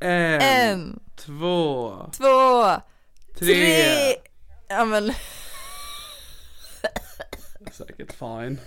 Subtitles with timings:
[0.00, 2.64] En, En, två, två,
[3.38, 3.54] tre.
[3.54, 4.14] tre.
[4.68, 5.12] Ja men,
[7.72, 8.60] Säkert fine.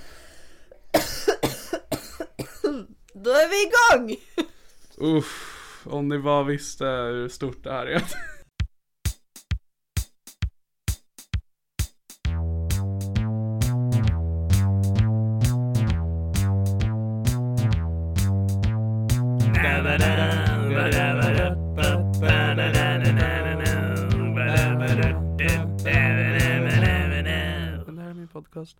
[3.13, 4.15] då är vi igång!
[5.17, 8.03] Uff, om ni bara visste hur stort det här är.
[28.49, 28.77] Podcast.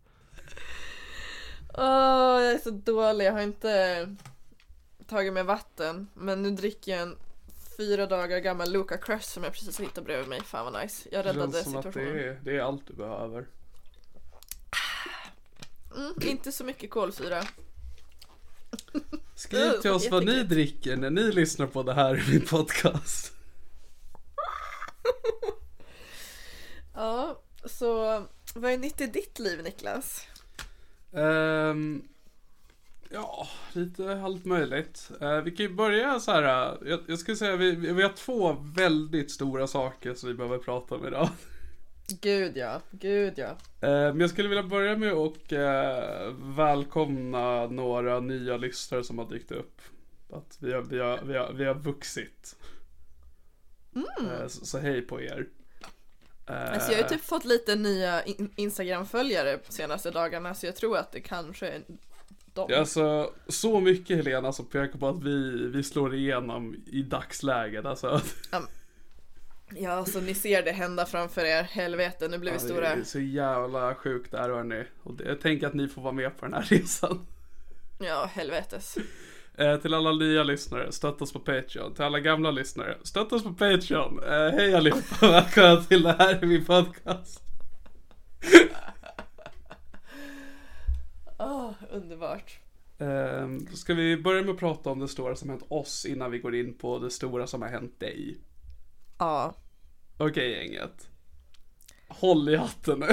[1.74, 4.16] Åh, jag är så dålig, jag har inte
[5.08, 6.08] tagit med vatten.
[6.14, 7.18] Men nu dricker jag en
[7.78, 10.42] fyra dagar gammal Luca Crush som jag precis hittade bredvid mig.
[10.44, 11.10] Fan vad nice.
[11.12, 12.14] Jag räddade känns som att situationen.
[12.14, 13.48] det är, det är allt du behöver.
[15.96, 17.44] Mm, inte så mycket kolsyra.
[19.36, 23.34] Skriv till oss vad ni dricker när ni lyssnar på det här i min podcast.
[26.94, 28.24] Ja, så
[28.54, 30.28] vad är nytt i ditt liv Niklas?
[31.14, 32.02] Ehm,
[33.10, 35.12] ja, lite allt möjligt.
[35.22, 36.44] Eh, vi kan ju börja så här.
[36.84, 40.58] eh, Jag, jag skulle säga vi, vi har två väldigt stora saker som vi behöver
[40.58, 41.30] prata om idag.
[42.22, 43.50] Gud ja, gud ja.
[43.82, 49.30] Eh, men jag skulle vilja börja med att eh, välkomna några nya lyssnare som har
[49.30, 49.82] dykt upp.
[50.30, 52.56] Att vi har, vi har, vi har, vi har vuxit.
[53.96, 55.48] Eh, så, så hej på er.
[56.50, 60.66] Eh, Alltså jag har ju typ fått lite nya in- Instagram-följare på senaste dagarna så
[60.66, 61.82] jag tror att det kanske är
[62.54, 62.68] dem.
[62.70, 67.86] Ja, Alltså, så mycket Helena som pekar på att vi, vi slår igenom i dagsläget
[67.86, 68.22] alltså.
[69.76, 71.64] Ja, så ni ser det hända framför er.
[71.64, 72.88] Helvete, nu blir vi Det stora.
[72.88, 74.84] är så jävla sjukt där hörni.
[75.04, 77.26] Och det, jag tänker att ni får vara med på den här resan.
[78.00, 78.96] Ja, helvetes.
[79.58, 81.94] Eh, till alla nya lyssnare, stötta oss på Patreon.
[81.94, 84.24] Till alla gamla lyssnare, stötta oss på Patreon.
[84.24, 87.44] Eh, hej allihopa, välkomna till det här i min podcast.
[91.40, 92.60] Åh, underbart.
[92.98, 96.40] Eh, ska vi börja med att prata om det stora som hänt oss innan vi
[96.40, 98.38] går in på det stora som har hänt dig.
[99.18, 99.56] Ja,
[100.18, 101.08] Okej gänget.
[102.08, 103.08] Håll i hatten nu.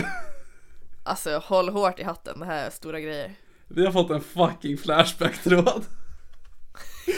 [1.05, 2.41] alltså håll hårt i hatten.
[2.41, 3.35] Det här är stora grejer.
[3.69, 5.85] Vi har fått en fucking flashback-tråd.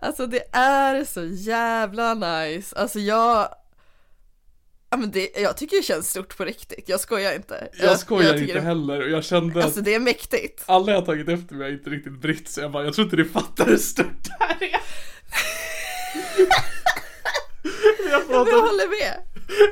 [0.00, 2.76] Alltså det är så jävla nice.
[2.76, 3.48] Alltså jag...
[4.90, 6.88] Ja, men det, jag tycker det känns stort på riktigt.
[6.88, 7.68] Jag skojar inte.
[7.82, 10.62] Jag skojar tycker inte det, heller och jag kände Alltså att det är mäktigt.
[10.66, 12.62] alla jag tagit efter mig har inte riktigt brytt sig.
[12.62, 14.80] Jag bara, jag tror inte ni fattar hur stort det här är.
[18.12, 19.22] Har, fått Jag håller med.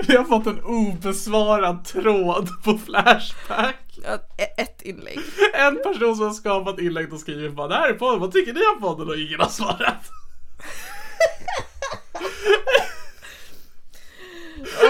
[0.06, 3.98] Vi har fått en obesvarad tråd på Flashback.
[4.38, 5.18] E- ett inlägg.
[5.54, 8.52] En person som har skapat inlägg och skrivit bara, det här är podden, vad tycker
[8.52, 9.08] ni om podden?
[9.08, 9.82] Och ingen har svarat.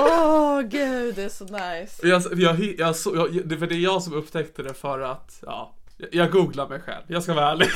[0.00, 2.08] Åh gud, det är så nice.
[2.08, 5.38] Jag, jag, jag, så, jag, det, för det är jag som upptäckte det för att,
[5.46, 7.02] ja, jag, jag googlar mig själv.
[7.06, 7.68] Jag ska vara ärlig.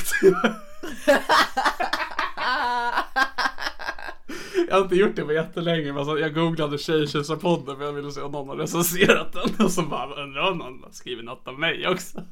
[4.71, 8.11] Jag har inte gjort det på jättelänge, men så jag googlade Tjejtjusarpodden för jag ville
[8.11, 9.65] se om någon har recenserat den.
[9.65, 12.23] Och så bara, undrar om någon har skrivit något om mig också.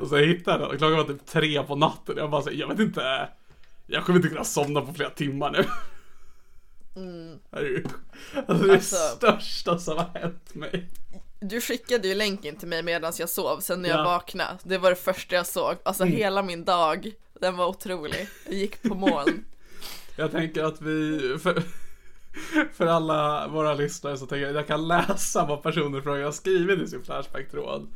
[0.00, 2.14] Och så hittade jag den och klockan var typ tre på natten.
[2.18, 3.28] Jag bara, så, jag vet inte,
[3.86, 5.64] jag kommer inte kunna somna på flera timmar nu.
[7.50, 7.84] Det är
[8.46, 10.88] alltså, det Alltså- största som har hänt mig.
[11.40, 14.04] Du skickade ju länken till mig medan jag sov, sen när jag Ja.
[14.04, 15.76] vaknade, det var det första jag såg.
[15.82, 18.28] Alltså hela min dag, den var otrolig.
[18.46, 19.44] Jag gick på moln.
[20.16, 21.62] Jag tänker att vi, för,
[22.72, 26.32] för alla våra lyssnare så tänker jag att jag kan läsa vad personer från har
[26.32, 27.88] skrivit i sin Flashback-tråd.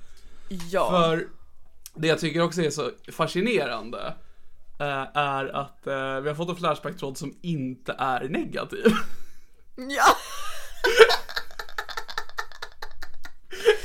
[0.71, 0.91] Ja.
[0.91, 1.29] För
[1.95, 4.15] det jag tycker också är så fascinerande
[4.81, 8.93] eh, är att eh, vi har fått en Flashback-tråd som inte är negativ.
[9.77, 10.17] Ja!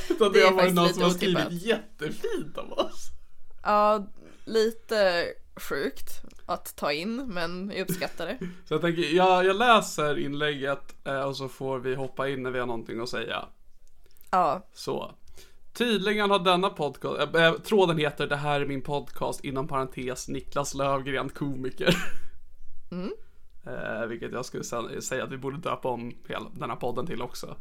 [0.09, 1.41] Utan Det det har varit någon som har otippat.
[1.45, 3.11] skrivit jättefint om oss.
[3.63, 4.07] ja,
[4.45, 5.25] lite
[5.55, 6.21] sjukt
[6.53, 8.37] att ta in, men jag uppskattar det.
[8.65, 12.51] Så jag tänker, jag, jag läser inlägget eh, och så får vi hoppa in när
[12.51, 13.45] vi har någonting att säga.
[14.31, 15.11] Ja, Så.
[15.73, 20.73] Tydligen har denna podcast, äh, tråden heter Det här är min podcast inom parentes Niklas
[20.73, 21.95] Lövgren komiker.
[23.65, 27.05] Eh, vilket jag skulle sä- säga att vi borde döpa om hela den här podden
[27.07, 27.55] till också.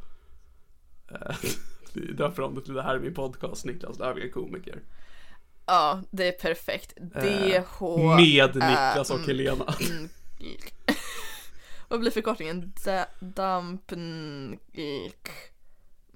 [1.11, 1.37] Eh,
[1.95, 4.81] vi döper om det till Det här är min podcast Niklas Lövgren komiker.
[5.67, 6.93] Ja, det är perfekt.
[6.97, 7.83] DH...
[8.17, 9.75] Med Niklas och Helena.
[11.89, 12.73] Vad blir förkortningen?
[12.85, 14.61] Da, dampnk...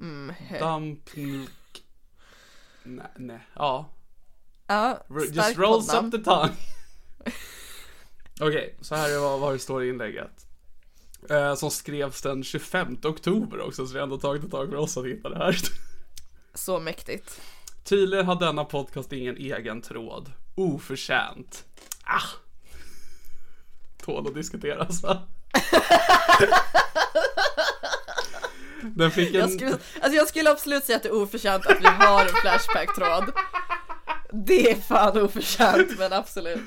[0.01, 1.85] Mm, Dampnk.
[2.83, 3.91] Nej, nej, ja.
[4.67, 6.55] ja, Just rolls up the tongue.
[8.41, 10.47] Okej, så här är vad, vad det står i inlägget.
[11.31, 14.77] Eh, som skrevs den 25 oktober också, så det har ändå tagit ett tag för
[14.77, 15.57] oss att hitta det här.
[16.55, 17.41] Så mäktigt.
[17.85, 20.33] Tydligen har denna podcast ingen egen tråd.
[20.55, 21.65] Oförtjänt.
[22.05, 22.29] Ah!
[24.05, 25.23] Tål att diskuteras va?
[28.83, 29.41] Den fick en...
[29.41, 32.29] Jag skulle, alltså jag skulle absolut säga att det är oförtjänt att vi har en
[32.35, 33.33] Flashback-tråd.
[34.33, 36.63] Det är fan oförtjänt, men absolut.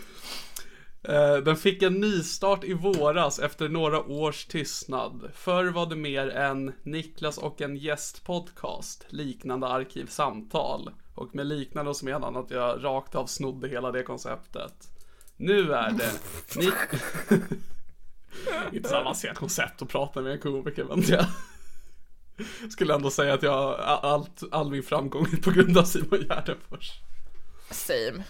[1.08, 5.32] Eh, Den fick en nystart i våras efter några års tystnad.
[5.34, 10.90] Förr var det mer en Niklas och en gästpodcast, liknande arkivsamtal.
[11.16, 14.74] Och med liknande så menar han att jag rakt av snodde hela det konceptet.
[15.38, 16.12] Nu är det
[16.56, 17.02] Nik-
[18.74, 21.26] Inte så avancerat koncept att prata med en komiker men jag
[22.72, 26.92] skulle ändå säga att jag allt, all min framgång är på grund av Simon Gärdenfors.
[27.72, 28.24] Same.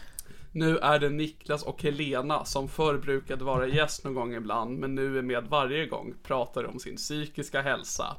[0.52, 4.96] Nu är det Niklas och Helena som förr brukade vara gäst någon gång ibland men
[4.96, 8.16] nu är med varje gång, pratar om sin psykiska hälsa.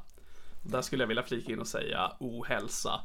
[0.63, 3.01] Där skulle jag vilja flika in och säga ohälsa.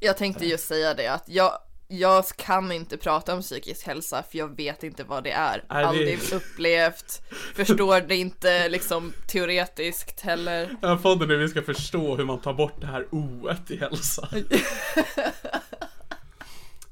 [0.00, 1.52] Jag tänkte just säga det att jag,
[1.88, 5.64] jag kan inte prata om psykisk hälsa för jag vet inte vad det är.
[5.70, 7.22] Nej, det- Aldrig upplevt,
[7.54, 10.76] förstår det inte liksom teoretiskt heller.
[10.80, 13.76] Den här podden är vi ska förstå hur man tar bort det här oet i
[13.76, 14.28] hälsa.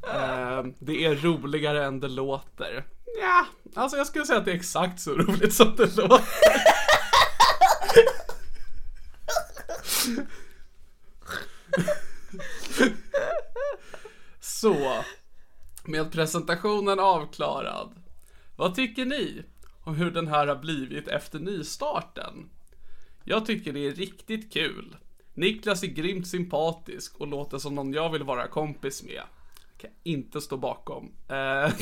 [0.02, 2.86] Eh, det är roligare än det låter.
[3.20, 6.24] Ja, alltså jag skulle säga att det är exakt så roligt som det låter.
[14.40, 15.04] Så,
[15.84, 17.94] med presentationen avklarad.
[18.56, 19.42] Vad tycker ni
[19.80, 22.50] om hur den här har blivit efter nystarten?
[23.24, 24.96] Jag tycker det är riktigt kul.
[25.34, 29.22] Niklas är grymt sympatisk och låter som någon jag vill vara kompis med.
[29.80, 31.12] Kan inte stå bakom.
[31.28, 31.72] Eh,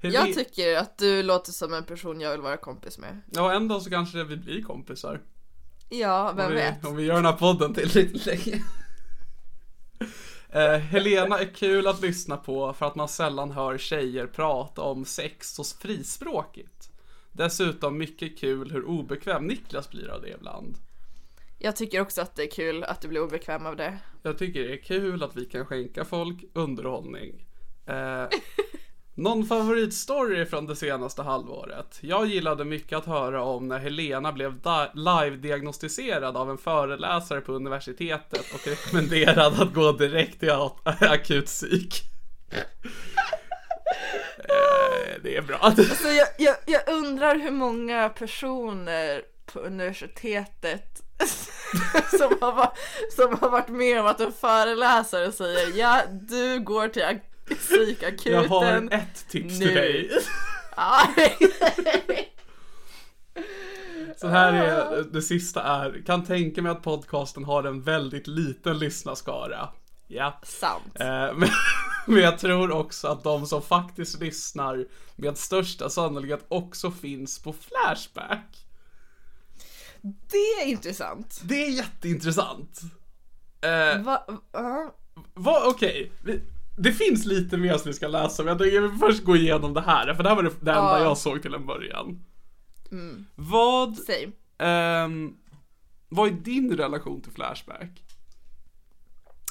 [0.00, 3.20] Jag tycker att du låter som en person jag vill vara kompis med.
[3.30, 5.20] Ja, en dag så kanske vi blir kompisar.
[5.88, 6.84] Ja, vem om, vi, vet?
[6.84, 8.62] om vi gör den här podden tillräckligt länge.
[10.48, 15.04] Eh, Helena är kul att lyssna på för att man sällan hör tjejer prata om
[15.04, 16.90] sex så frispråkigt.
[17.32, 20.78] Dessutom mycket kul hur obekväm Niklas blir av det ibland.
[21.58, 23.98] Jag tycker också att det är kul att du blir obekväm av det.
[24.22, 27.46] Jag tycker det är kul att vi kan skänka folk underhållning.
[27.86, 28.24] Eh,
[29.14, 31.98] någon favoritstory från det senaste halvåret?
[32.00, 34.54] Jag gillade mycket att höra om när Helena blev
[34.94, 41.94] live-diagnostiserad av en föreläsare på universitetet och rekommenderad att gå direkt till a- akut psyk.
[44.38, 45.72] Eh, det är bra.
[45.76, 49.22] Så jag, jag, jag undrar hur många personer
[49.52, 51.02] på universitetet
[52.10, 52.72] som har,
[53.16, 58.32] som har varit med om att en föreläsare säger ja, du går till ak- psykakuten.
[58.32, 59.74] Jag har ett tips till nu.
[59.74, 60.10] dig.
[60.76, 61.00] Ja,
[64.16, 68.78] Så här är, det sista är, kan tänka mig att podcasten har en väldigt liten
[68.78, 69.68] lyssnarskara.
[70.06, 70.40] Ja.
[70.42, 71.00] Sant.
[71.00, 71.48] Eh, men,
[72.06, 77.52] men jag tror också att de som faktiskt lyssnar med största sannolikhet också finns på
[77.52, 78.65] Flashback.
[80.30, 81.40] Det är intressant.
[81.44, 82.80] Det är jätteintressant.
[83.60, 84.94] Eh, Va, ja.
[85.34, 86.12] vad, okej.
[86.24, 86.40] vi-
[86.78, 89.74] Det finns lite mer som vi ska läsa, men jag tänker vi först gå igenom
[89.74, 91.02] det här, för det här var det, det enda Ja.
[91.02, 92.24] jag såg till en början.
[93.34, 94.32] Vad Säg.
[94.58, 95.36] ehm,
[96.08, 98.02] vad är din relation till Flashback?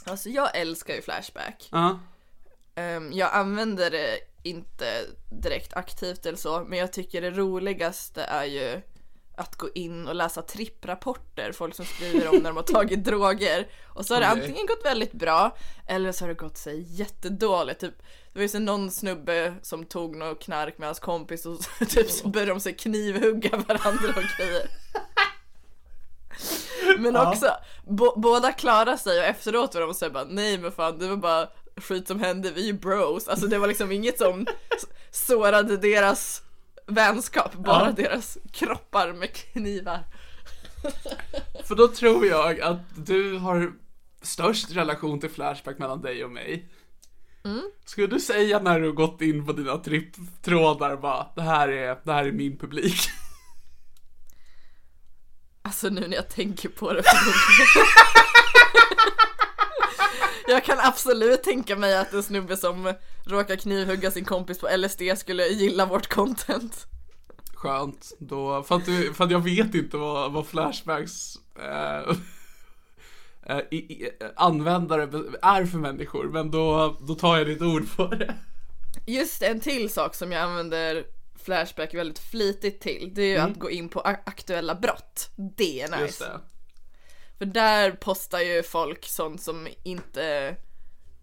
[0.05, 1.69] Alltså jag älskar ju Flashback.
[1.71, 1.99] Ja.
[2.75, 4.85] Ehm, jag använder det inte
[5.41, 8.81] direkt aktivt eller så, men jag tycker det roligaste är ju
[9.37, 13.67] att gå in och läsa tripprapporter, folk som skriver om när de har tagit droger.
[13.85, 17.79] Och så har det antingen gått väldigt bra, eller så har det gått sig jättedåligt.
[17.81, 17.97] Typ,
[18.33, 21.85] det var ju så någon snubbe som tog något knark med hans kompis och så,
[21.89, 24.67] typ så började de sig knivhugga varandra och grejer.
[26.97, 27.51] Men också,
[27.87, 31.15] bo- båda klarar sig och efteråt var de såhär bara nej men fan det var
[31.17, 33.27] bara skit som hände, vi är ju bros.
[33.27, 34.45] Alltså det var liksom inget som
[35.11, 36.41] sårade deras
[36.87, 37.91] vänskap, bara Ja.
[37.91, 40.03] deras kroppar med knivar.
[41.63, 43.73] För då tror jag att du har
[44.21, 46.69] störst relation till Flashback mellan dig och mig.
[47.85, 52.13] Skulle du säga när du gått in på dina tripptrådar bara, det här är, det
[52.13, 52.97] här är min publik?
[55.61, 57.03] Alltså nu när jag tänker på det.
[60.47, 62.93] jag kan absolut tänka mig att en snubbe som
[63.25, 66.87] råkar knivhugga sin kompis på LSD skulle gilla vårt content.
[67.55, 72.15] Skönt, då, för att, du, för att jag vet inte vad, vad Flashbacks eh,
[73.45, 75.03] eh, i, i, användare
[75.41, 78.35] är för människor, men då, då tar jag ditt ord på det.
[79.05, 81.05] Just en till sak som jag använder
[81.43, 85.29] Flashback väldigt flitigt till, det är ju att gå in på aktuella brott.
[85.35, 85.95] Det är nice.
[85.95, 86.05] Mm.
[86.05, 86.39] Just det.
[87.37, 90.55] För där postar ju folk sånt som inte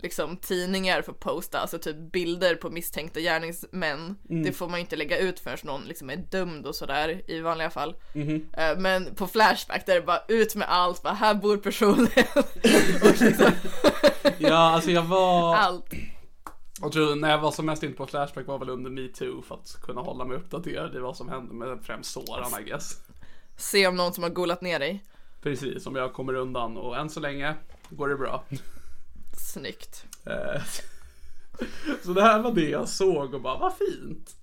[0.03, 4.19] liksom tidningar får posta, alltså typ bilder på misstänkta gärningsmän.
[4.31, 4.43] Mm.
[4.43, 7.41] Det får man ju inte lägga ut förrän någon liksom är dömd och sådär i
[7.41, 7.95] vanliga fall.
[8.53, 12.09] Eh, Men på Flashback där är det bara ut med allt, bara här bor personen.
[13.21, 13.53] liksom
[14.39, 15.57] Ja, alltså jag var...
[15.57, 15.93] allt.
[16.81, 19.55] Jag tror när jag var som mest inne på Flashback var väl under metoo för
[19.55, 22.97] att kunna hålla mig uppdaterad i vad som hände med främst Soran I guess.
[23.57, 25.05] Se om någon som har golat ner dig.
[25.43, 27.55] Precis, om jag kommer undan och än så länge
[27.91, 28.45] går det bra.
[29.37, 30.07] Snyggt.
[30.27, 30.63] Eh,
[32.03, 34.37] Så det här var det jag såg och bara, vad fint.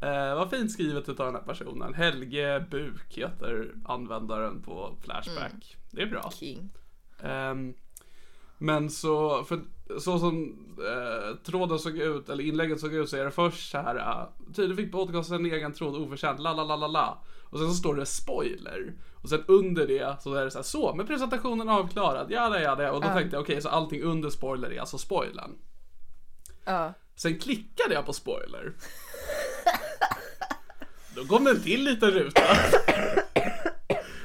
[0.00, 1.94] Eh, vad fint skrivet utav den här personen.
[1.94, 5.76] Helge Buk heter användaren på Flashback.
[5.90, 6.30] Det är bra.
[7.22, 7.74] Ehm,
[8.58, 9.60] men så, för
[9.98, 13.78] så som eh, tråden såg ut, eller inlägget såg ut så är det först så
[13.78, 13.96] här.
[13.96, 17.22] Uh, tydligen fick podcasten en egen tråd oförtjänt, la la la la la.
[17.42, 18.94] Och sen så står det spoiler.
[19.26, 22.82] Och sen under det så är det så här, så med presentationen avklarad, ja ja
[22.82, 25.50] ja Och då tänkte jag okej, så allting under spoiler är alltså spoilern.
[26.64, 26.94] Ja.
[27.16, 28.72] Sen klickade jag på spoiler.
[31.16, 32.42] Då kom det en till liten ruta.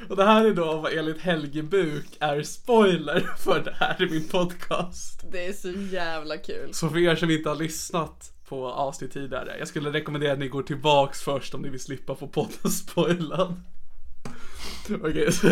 [0.09, 4.09] Och det här är då vad enligt Helge Buk är spoiler för det här i
[4.09, 5.25] min podcast.
[5.31, 6.73] Det är så jävla kul.
[6.73, 10.47] Så för er som inte har lyssnat på avsnitt tidigare, jag skulle rekommendera att ni
[10.47, 13.61] går tillbaks först om ni vill slippa få podden spoilad.
[15.03, 15.47] Okej, så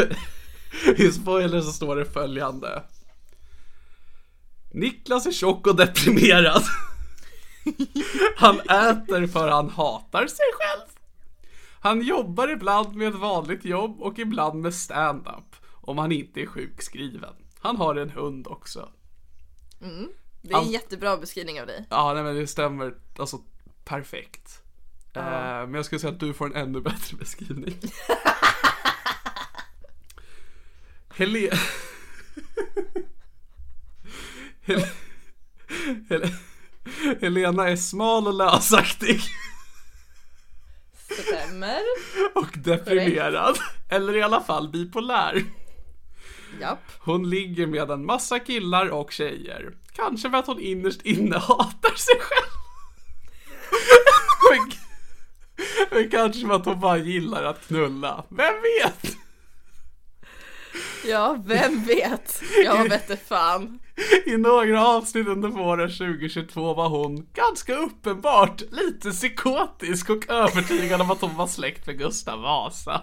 [0.97, 2.83] i spoiler så står det följande.
[4.71, 6.63] Niklas är tjock och deprimerad.
[8.37, 10.89] Han äter för han hatar sig själv.
[11.79, 15.55] Han jobbar ibland med ett vanligt jobb och ibland med stand-up.
[15.81, 17.33] Om han inte är sjukskriven.
[17.59, 18.89] Han har en hund också.
[20.41, 21.85] Det är en jättebra beskrivning av dig.
[21.89, 23.37] Ja, nej men det stämmer alltså
[23.85, 24.61] perfekt.
[25.13, 27.75] Eh, men jag skulle säga att du får en ännu bättre beskrivning.
[31.19, 31.49] Hele...
[34.61, 34.85] Hel...
[36.09, 36.27] Hel...
[37.21, 39.21] Helena är smal och lösaktig
[41.01, 41.81] Stämmer.
[42.35, 43.57] och deprimerad.
[43.89, 45.43] Eller i alla fall bipolär.
[46.61, 46.91] Japp.
[46.99, 49.73] Hon ligger med en massa killar och tjejer.
[49.95, 52.51] Kanske för att hon innerst inne hatar sig själv.
[54.51, 54.71] men,
[55.91, 58.23] men kanske för att hon bara gillar att knulla.
[58.29, 59.17] Vem vet?
[61.05, 62.41] Ja, vem vet?
[62.65, 63.79] Jag vet inte fan.
[64.25, 71.11] I några avsnitt under våren 2022 var hon ganska uppenbart lite psykotisk och övertygad om
[71.11, 73.01] att hon var släkt med Gustav Vasa.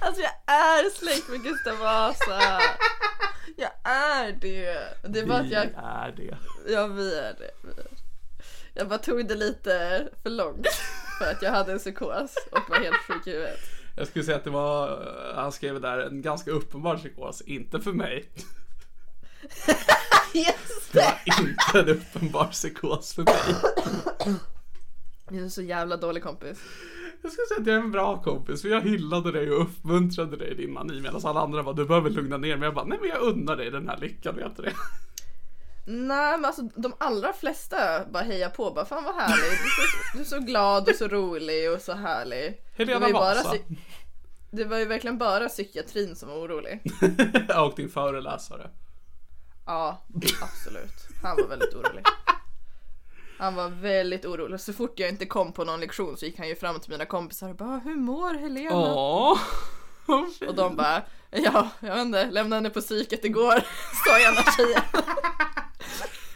[0.00, 2.60] Alltså jag är släkt med Gustav Vasa.
[3.56, 4.78] Jag är det.
[5.08, 6.36] Det var att jag, Vi är det.
[6.72, 7.50] ja vi är det.
[7.62, 7.88] Vi är det.
[8.74, 10.66] Jag bara tog det lite för långt.
[11.18, 13.58] För att jag hade en psykos och var helt sjuk i huvudet.
[13.98, 15.02] Jag skulle säga att det var,
[15.34, 17.40] han skrev där, en ganska uppenbar psykos.
[17.40, 18.30] Inte för mig.
[20.34, 23.54] Just Det var inte en uppenbar psykos för mig.
[25.28, 26.58] Du är en så jävla dålig kompis.
[27.22, 30.36] Jag skulle säga att jag är en bra kompis, för jag hyllade dig och uppmuntrade
[30.36, 32.66] dig i din mani medan alla andra bara du behöver lugna ner mig.
[32.66, 34.72] Jag bara nej men jag unnar dig den här lyckan, vet du det?
[35.90, 39.50] Nej men alltså de allra flesta bara hejar på, bara fan vad härlig.
[39.50, 42.60] Du är så, du är så glad och så rolig och så härlig.
[42.76, 43.56] Helena Det var ju bara Vasa.
[44.50, 46.82] Det var ju verkligen bara psykiatrin som var orolig.
[47.66, 48.70] och din föreläsare.
[49.66, 50.02] Ja,
[50.42, 51.08] absolut.
[51.22, 52.04] Han var väldigt orolig.
[53.38, 54.60] Han var väldigt orolig.
[54.60, 57.04] Så fort jag inte kom på någon lektion så gick han ju fram till mina
[57.04, 58.94] kompisar och bara Hur mår Helena?
[58.94, 59.38] Åh.
[60.48, 63.54] Och de bara Ja, jag vet inte, lämnade henne på psyket igår.
[64.06, 64.82] Sa ena tjejen.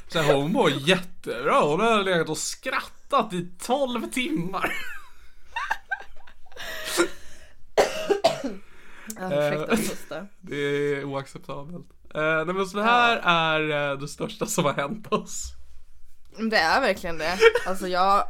[0.08, 1.60] Så här, hon mår jättebra.
[1.60, 4.72] Hon har legat och skrattat i 12 timmar.
[9.18, 10.26] Ja, ursäkta första.
[10.40, 11.86] Det är oacceptabelt.
[12.14, 15.52] Eh, nej men så det här är eh, det största som har hänt oss.
[16.50, 17.38] Det är verkligen det.
[17.66, 18.24] Alltså jag har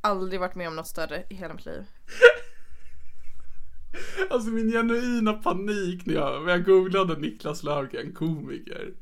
[0.00, 1.84] aldrig varit med om något större i hela mitt liv.
[4.30, 8.94] Alltså min genuina panik när jag, när jag googlade Niklas Löfgren, komiker.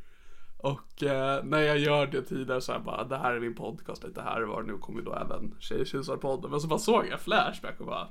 [0.56, 4.04] Och eh, när jag gör det tidigare så här bara, det här är min podcast,
[4.04, 4.62] lite här och var.
[4.62, 6.50] Nu kommer då även Tjejtjusarpodden.
[6.50, 8.08] Men så bara såg jag Flashback och bara,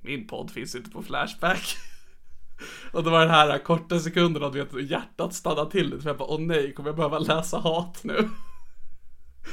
[0.00, 1.76] min podd finns inte på Flashback.
[2.92, 6.02] och det var den här korta sekunden att du vet, hjärtat stannade till lite.
[6.02, 8.16] För jag bara, åh nej, kommer jag behöva läsa hat nu?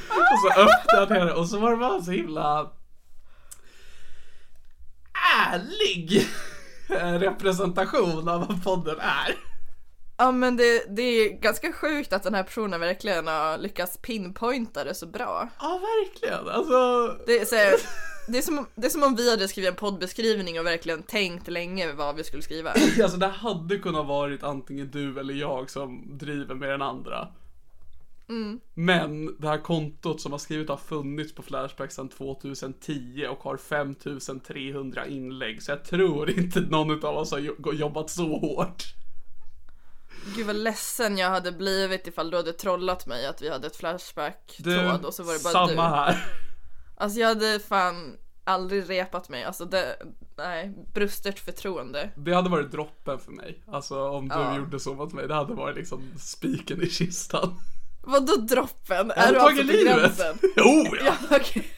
[0.08, 2.72] och så öppnade jag det och så var det bara så himla
[5.52, 6.26] ärlig
[7.18, 9.36] representation av vad podden är.
[10.16, 14.84] Ja men det, det är ganska sjukt att den här personen verkligen har lyckats pinpointa
[14.84, 15.48] det så bra.
[15.60, 16.48] Ja, verkligen.
[16.48, 17.74] Alltså, Det är, så här,
[18.28, 21.48] det, är som, det är som om vi hade skrivit en poddbeskrivning och verkligen tänkt
[21.48, 22.70] länge vad vi skulle skriva.
[23.02, 27.28] alltså det hade kunnat varit antingen du eller jag som driver med den andra.
[28.74, 33.56] Men det här kontot som har skrivit har funnits på Flashback sedan 2010 och har
[33.56, 35.62] 5300 inlägg.
[35.62, 38.84] Så jag tror inte någon av oss har jo- jobbat så hårt.
[40.36, 43.76] Gud vad ledsen jag hade blivit ifall du hade trollat mig att vi hade ett
[43.76, 45.94] flashback-tråd och så var det bara samma du.
[45.96, 46.24] här.
[46.96, 49.96] Alltså jag hade fan aldrig repat mig, alltså det,
[50.36, 52.10] nej, brustet förtroende.
[52.16, 53.62] Det hade varit droppen för mig.
[53.66, 54.56] Alltså om du Ja.
[54.56, 55.28] gjorde så mot mig.
[55.28, 57.54] Det hade varit liksom spiken i kistan.
[58.02, 59.12] Vadå droppen?
[59.16, 59.98] Jag Är du alltså på livet.
[59.98, 60.38] gränsen?
[60.56, 61.14] Oh ja!
[61.30, 61.70] Ja, okej.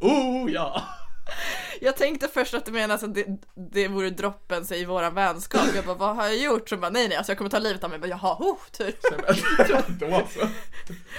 [0.00, 0.82] Oh ja!
[1.80, 3.26] Jag tänkte först att det menas att det,
[3.72, 5.62] det vore droppen sig i våran vänskap.
[5.74, 6.68] Jag bara, vad har jag gjort?
[6.68, 7.98] Så bara, nej nej, alltså jag kommer ta livet av mig.
[8.00, 8.94] Jag bara, jaha, oh, tur.
[10.00, 10.48] Då så.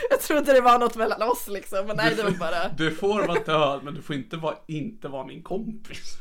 [0.10, 2.68] Jag trodde det var något mellan oss liksom, men nej det var bara.
[2.78, 6.18] Du får vara död men du får inte vara, inte vara min kompis.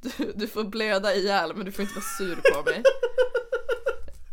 [0.00, 2.82] Du, du får blöda ihjäl men du får inte vara sur på mig.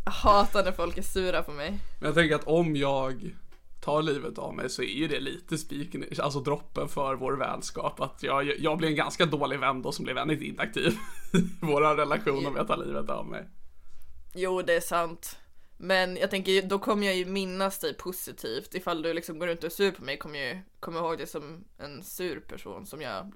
[0.06, 1.80] Jag hatar när folk är sura på mig.
[1.99, 3.36] Men jag tänker att om jag
[3.82, 8.02] tar livet av mig så är ju det lite spiken, alltså droppen för vår vänskap.
[8.02, 10.97] Att jag, jag blir en ganska dålig vän då som blir väldigt inaktiv
[11.34, 13.45] i vår relation om jag tar livet av mig.
[14.34, 15.38] Jo, det är sant.
[15.78, 18.75] Men jag tänker, då kommer jag ju minnas dig positivt.
[18.75, 21.17] Ifall du liksom går runt och är sur på mig kommer jag ju komma ihåg
[21.17, 23.34] dig som en sur person som jag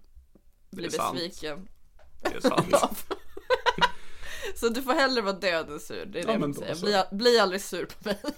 [0.70, 1.20] blir är sant.
[2.24, 3.06] Det är sant.
[4.56, 7.08] Så du får hellre vara död än sur, det är det Ja, jag säga.
[7.12, 8.18] Bli, bli aldrig sur på mig.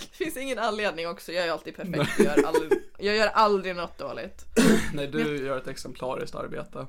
[0.00, 2.18] Det finns ingen anledning också, jag är alltid perfekt.
[2.18, 4.44] Jag gör aldrig, jag gör aldrig något dåligt.
[4.92, 6.86] Nej, du gör ett exemplariskt arbete.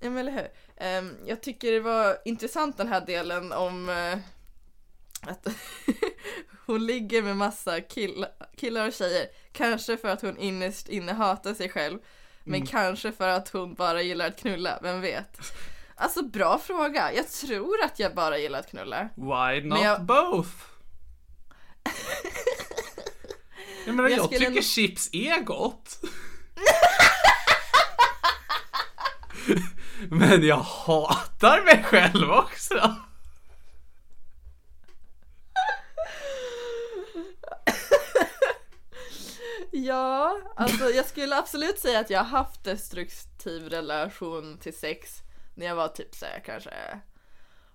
[0.00, 0.48] Ja men eller hur.
[0.76, 4.18] Ehm, jag tycker det var intressant den här delen om eh,
[5.30, 5.46] att
[6.66, 8.26] hon ligger med massa kill,
[8.56, 9.26] killar och tjejer.
[9.52, 11.98] Kanske för att hon innerst inne hatar sig själv.
[12.46, 12.66] Men Mm.
[12.66, 15.40] kanske för att hon bara gillar att knulla, vem vet?
[15.94, 17.12] Alltså bra fråga.
[17.12, 19.08] Jag tror att jag bara gillar att knulla.
[19.16, 20.48] Why not jag- both?
[23.86, 26.00] Jag menar, Jag jag, tycker chips är gott.
[30.10, 32.94] Men jag hatar mig själv också.
[39.84, 45.22] Ja, alltså jag skulle absolut säga att jag har haft destruktiv relation till sex
[45.54, 47.00] när jag var typ såhär kanske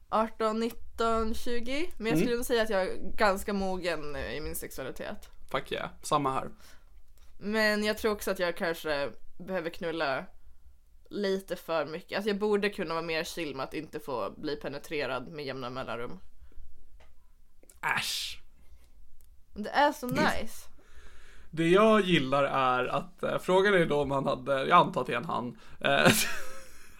[0.09, 1.93] 18, 19, 20.
[1.97, 5.29] Men jag skulle nog säga att jag är ganska mogen i min sexualitet.
[5.51, 6.49] Fuck yeah, samma här.
[7.39, 10.25] Men jag tror också att jag kanske behöver knulla
[11.09, 12.15] lite för mycket.
[12.15, 15.69] Alltså jag borde kunna vara mer chill med att inte få bli penetrerad med jämna
[15.69, 16.19] mellanrum.
[17.97, 18.41] Äsch.
[19.53, 20.70] Det är så nice.
[21.53, 25.07] Det jag gillar är att, eh, frågan är då om han hade, jag antar att
[25.07, 26.11] det är en han, eh,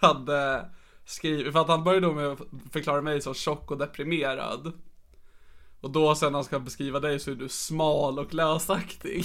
[0.00, 0.68] hade
[1.04, 2.38] skrivit, för att han började då med att
[2.72, 4.72] förklara mig som tjock och deprimerad.
[5.80, 9.24] Och då sen när han ska beskriva dig så är du smal och lösaktig.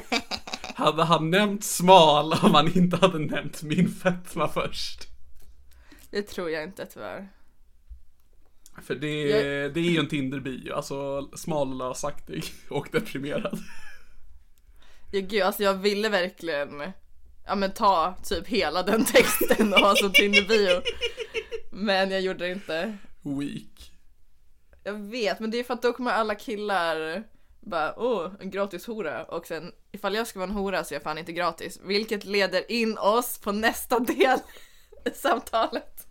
[0.74, 5.08] hade han nämnt smal om han inte hade nämnt min fetma först?
[6.10, 7.28] Det tror jag inte tyvärr.
[8.82, 9.32] För det,
[9.68, 13.58] det är ju en Tinder-bio, alltså smal och lösaktig och deprimerad.
[15.14, 16.82] Ja, gud, alltså jag ville verkligen
[17.46, 20.82] ja, men ta typ hela den texten och ha som Tinder-bio.
[21.70, 22.96] Men jag gjorde det inte.
[23.22, 23.92] Weak.
[24.84, 27.24] Jag vet, men det är för att då kommer alla killar
[27.60, 30.96] bara åh, en gratis hora och sen ifall jag ska vara en hora så är
[30.96, 31.80] jag fan inte gratis.
[31.82, 34.38] Vilket leder in oss på nästa del
[35.04, 36.06] i samtalet.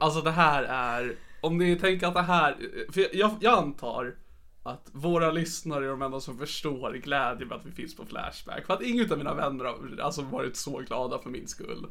[0.00, 2.56] Alltså det här är, om ni tänker att det här,
[2.92, 4.14] för jag, jag antar
[4.62, 8.66] att våra lyssnare är de enda som förstår glädjen med att vi finns på Flashback.
[8.66, 11.86] För att ingen av mina vänner har alltså varit så glada för min skull.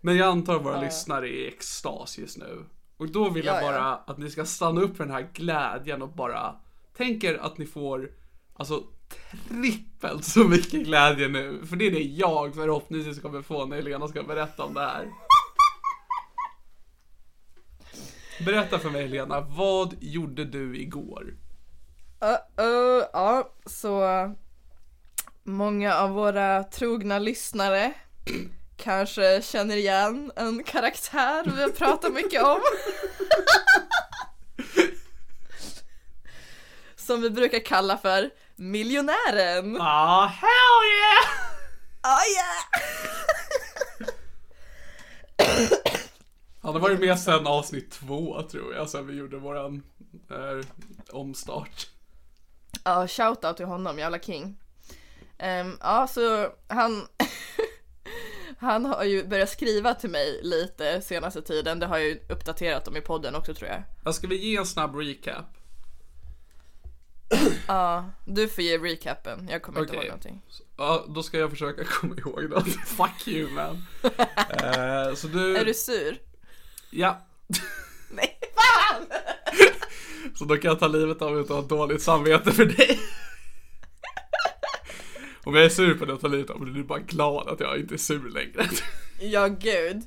[0.00, 2.64] Men jag antar att våra lyssnare är i extas just nu.
[2.96, 3.72] Och då vill jag Ja, ja.
[3.72, 6.56] bara att ni ska stanna upp för den här glädjen och bara
[6.96, 8.10] tänker att ni får
[8.54, 8.82] alltså
[9.48, 11.66] trippelt så mycket glädje nu.
[11.66, 15.08] För det är det jag förhoppningsvis kommer få när Helena ska berätta om det här.
[18.40, 21.34] Berätta för mig Helena, vad gjorde du igår?
[22.24, 24.02] Uh, uh, ja, så
[25.42, 27.92] många av våra trogna lyssnare
[28.76, 32.60] kanske känner igen en karaktär vi har pratat mycket om.
[36.96, 39.80] Som vi brukar kalla för miljonären.
[39.80, 41.26] Ah, hell yeah!
[42.02, 42.61] Oh yeah!
[46.72, 49.82] Han har varit med sedan avsnitt två tror jag, sen vi gjorde våran
[50.30, 50.66] eh,
[51.10, 51.86] omstart.
[52.84, 54.56] Ja, shoutout till honom, jävla king.
[55.38, 57.06] Ehm, ja, så han...
[58.58, 61.78] han har ju börjat skriva till mig lite senaste tiden.
[61.78, 63.70] Det har jag ju uppdaterat om i podden också tror
[64.04, 64.14] jag.
[64.14, 65.46] Ska vi ge en snabb recap?
[67.68, 69.48] Ja, du får ge recapen.
[69.50, 70.42] Jag kommer inte ihåg någonting.
[70.76, 72.64] Ja, då ska jag försöka komma ihåg det.
[72.70, 73.86] Fuck you man.
[74.50, 75.56] Eh, så du...
[75.56, 76.31] Är du sur?
[76.94, 77.18] Ja.
[78.10, 79.06] Nej, fan!
[80.34, 82.98] Så då kan jag ta livet av mig utan att ha dåligt samvete för dig.
[85.44, 86.98] Om jag är sur på det och tar livet av mig, då är du bara
[86.98, 88.68] glad att jag inte är sur längre.
[89.20, 90.02] Ja, gud.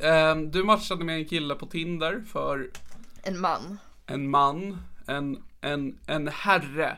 [0.00, 2.70] Ehm, du matchade med en kille på Tinder för
[3.22, 3.78] En man.
[4.06, 6.96] en man, en, en, en herre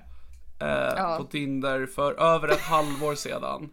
[0.60, 3.70] eh, på Tinder för över ett halvår sedan.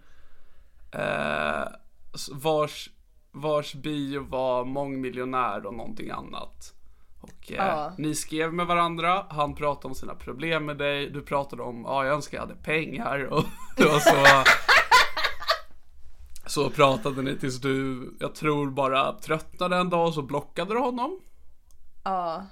[0.91, 1.67] Eh,
[2.15, 2.89] s- vars,
[3.33, 6.73] vars bio var mångmiljonär och någonting annat.
[7.21, 7.91] Och eh, Ja.
[7.97, 12.05] ni skrev med varandra, han pratade om sina problem med dig, du pratade om, ja
[12.05, 13.43] jag önskar jag hade pengar och
[13.77, 14.43] var så
[16.45, 20.79] Så pratade ni tills du, jag tror bara tröttnade en dag och så blockade du
[20.79, 21.19] honom.
[22.03, 22.45] Ja.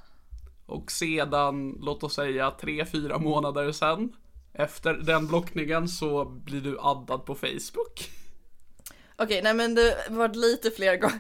[0.65, 4.15] Och sedan, låt oss säga tre fyra månader sen
[4.53, 8.09] Efter den blockningen så blir du addad på Facebook
[9.23, 11.19] Okej, nej men det var lite fler gånger.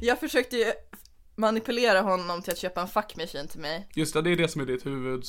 [0.00, 0.72] Jag försökte ju
[1.34, 3.88] manipulera honom till att köpa en fuck machine till mig.
[3.94, 5.24] Just det, det är det som är ditt huvud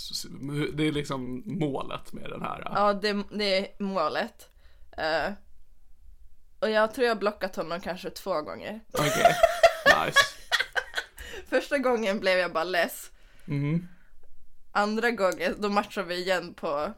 [0.74, 4.50] Det är liksom målet med den här Ja, det, det är målet.
[4.98, 5.34] Eh,
[6.60, 8.80] och jag tror jag har blockat honom kanske två gånger.
[8.92, 9.36] Okej,
[9.86, 10.20] nice
[11.50, 13.12] Första gången blev jag bara less.
[13.46, 13.88] Mhm.
[14.72, 16.94] Andra gången, då matchade vi igen på...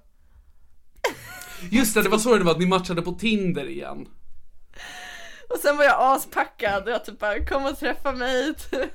[1.72, 4.08] Just det, det var så det var, att ni matchade på Tinder igen
[5.54, 8.54] Och sen var jag aspackad och jag typ bara kom och träffa mig.
[8.56, 8.92] Typ.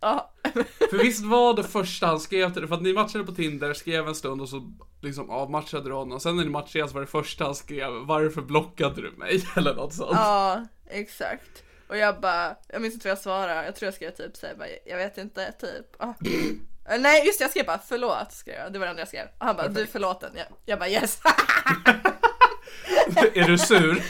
[0.00, 0.32] Ja.
[0.90, 3.74] För visst var det första han skrev till dig, för att ni matchade på Tinder,
[3.74, 7.00] skrev en stund och så liksom avmatchade du honom Sen när ni matchade så var
[7.00, 9.44] det första han skrev, varför blockade du mig?
[9.56, 11.62] Eller något sånt ja, exakt.
[11.88, 13.64] Och jag bara, jag minns inte vad jag svarade.
[13.64, 15.86] Jag tror jag skrev typ såhär, bara, jag vet inte, typ.
[15.98, 16.14] Ah.
[16.98, 18.72] Nej just det, jag skrev bara förlåt, skrev jag.
[18.72, 19.26] Det var det enda jag skrev.
[19.38, 20.30] Och han bara, du är förlåten.
[20.34, 21.20] Jag, jag bara yes.
[23.34, 24.02] Är du sur?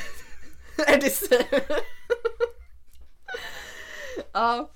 [0.87, 1.65] är du sur?
[4.33, 4.71] ja.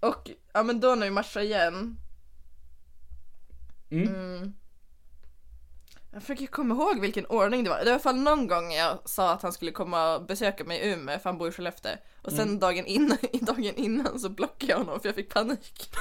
[0.00, 1.96] Och ja men då när vi matchade igen.
[3.90, 4.54] Mm.
[6.12, 7.78] Jag försöker komma ihåg vilken ordning det var.
[7.78, 10.64] Det var i alla fall någon gång jag sa att han skulle komma och besöka
[10.64, 11.92] mig i Umeå för han bor i Skellefteå.
[12.22, 15.90] Och sen dagen, innan, dagen innan så blockade jag honom för jag fick panik.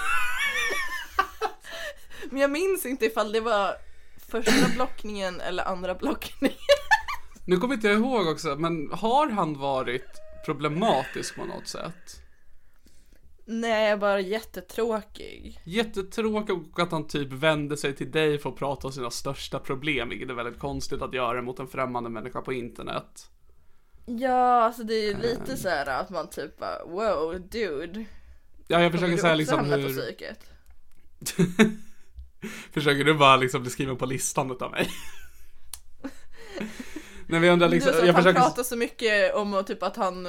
[2.30, 3.76] Men jag minns inte ifall det var
[4.18, 6.58] första blockningen eller andra blockningen.
[7.46, 12.22] Nu kommer inte jag ihåg också, men har han varit problematisk på något sätt?
[13.46, 15.60] Nej, bara jättetråkig.
[15.64, 19.60] Jättetråkigt och att han typ vände sig till dig för att prata om sina största
[19.60, 23.30] problem, vilket är väldigt konstigt att göra mot en främmande människa på internet.
[24.06, 28.06] Ja, alltså det är ju lite så här att man typ bara wow dude.
[28.68, 30.12] Ja, jag försöker säga liksom hur...
[32.74, 34.90] försöker du bara liksom bli skriven på listan utav mig?
[37.32, 38.40] Nej, vi undrar liksom, att jag han försöker...
[38.40, 40.28] pratar så mycket om och typ att han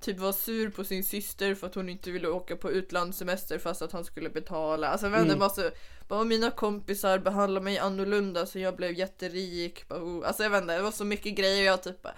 [0.00, 3.82] typ var sur på sin syster för att hon inte ville åka på utlandssemester fast
[3.82, 4.88] att han skulle betala.
[4.88, 5.38] Alltså inte, Mm.
[5.38, 5.70] bara så,
[6.08, 9.84] bara mina kompisar behandlade mig annorlunda så jag blev jätterik.
[9.88, 10.26] Oh.
[10.26, 12.14] Alltså jag vet inte, det var så mycket grejer jag typ bara,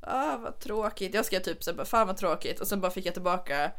[0.00, 1.14] ah vad tråkigt.
[1.14, 3.70] Jag skrev typ så här, bara, fan vad tråkigt och sen bara fick jag tillbaka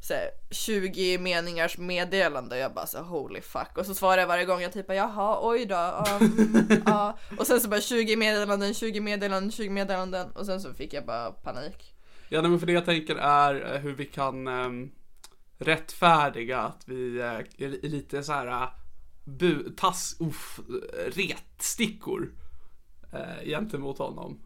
[0.00, 4.28] så här, 20 meningars meddelande och jag bara så holy fuck och så svarade jag
[4.28, 7.18] varje gång jag typ jaha oj då um, ja.
[7.38, 11.06] och sen så bara 20 meddelanden 20 meddelanden 20 meddelanden och sen så fick jag
[11.06, 11.94] bara panik.
[12.28, 14.90] Ja, men för det jag tänker är eh, hur vi kan ehm,
[15.58, 18.68] rättfärdiga att vi eh, är lite så här eh,
[19.24, 20.60] bu, tass, uff,
[21.06, 22.32] retstickor
[23.12, 24.40] eh, gentemot honom.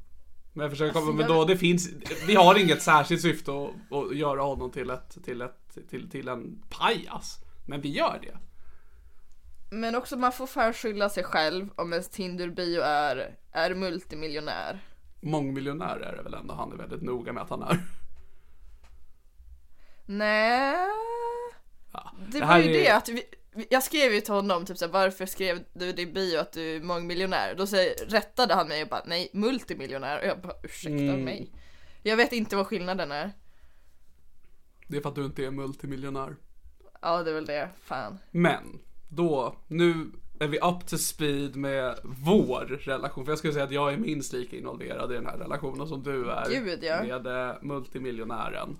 [0.52, 1.88] Men jag försöker komma, Alltså, men jag- då det finns,
[2.26, 6.28] vi har inget särskilt syfte att, att göra honom till ett, till ett, till, till
[6.28, 7.38] en pajas.
[7.66, 8.38] Men vi gör det.
[9.76, 14.80] Men också man får fan skylla sig själv om ens Tinder-bio är, är multimiljonär.
[15.20, 17.78] Mångmiljonär är det väl ändå han är väldigt noga med att han är.
[20.06, 20.88] Nej.
[21.92, 22.12] Ja.
[22.32, 23.24] Det, Det var ju är- det att vi-
[23.70, 26.80] jag skrev ju till honom typ såhär, varför skrev du din bio att du är
[26.80, 27.54] mångmiljonär?
[27.54, 31.24] Då säger, rättade han mig och bara nej, multimiljonär och jag bara ursäkta Mm.
[31.24, 31.52] mig.
[32.02, 33.32] Jag vet inte vad skillnaden är.
[34.88, 36.36] Det är för att du inte är multimiljonär.
[37.02, 38.18] Ja det är väl det, fan.
[38.30, 39.94] Men, då, nu
[40.40, 43.24] är vi up to speed med vår relation.
[43.24, 46.02] För jag skulle säga att jag är minst lika involverad i den här relationen som
[46.02, 47.02] du är Gud, ja.
[47.02, 48.78] med eh, multimiljonären.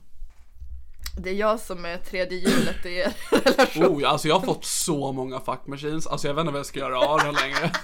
[1.16, 3.87] Det är jag som är tredje hjulet i er relation.
[3.87, 6.07] Oh, alltså jag har fått så många fuck machines.
[6.07, 7.72] Alltså jag vet inte vad jag ska göra av dem längre.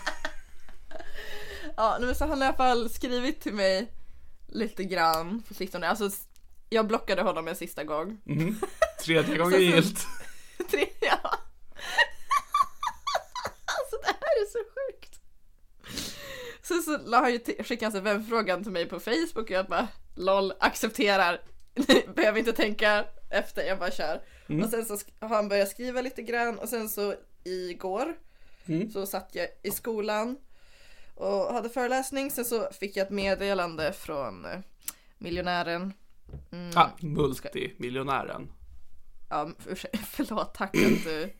[1.77, 3.93] Ja, men så han har i alla fall skrivit till mig
[4.47, 5.88] lite grann på sistone.
[5.88, 6.11] Alltså,
[6.71, 8.21] jag blockade honom en sista gång.
[9.05, 10.07] Tredje gången gilt.
[10.71, 11.21] Tre, ja.
[13.64, 15.21] alltså det här är så sjukt.
[16.62, 19.67] Sen så la han ju skickade han så vänfrågan till mig på Facebook och jag
[19.67, 21.41] bara LOL, accepterar.
[22.14, 24.21] Behöver inte tänka efter, jag bara kör.
[24.64, 27.14] Och sen så har han börjat skriva lite grann och sen så
[27.45, 28.14] igår
[28.93, 30.37] så satt jag i skolan
[31.14, 32.31] och hade föreläsning.
[32.31, 34.59] Sen så fick jag ett meddelande från eh,
[35.19, 35.93] miljonären.
[36.53, 36.71] Mm.
[36.75, 38.53] Ah, multimiljonären.
[39.31, 39.51] Ja,
[40.11, 41.33] förlåt, tack att du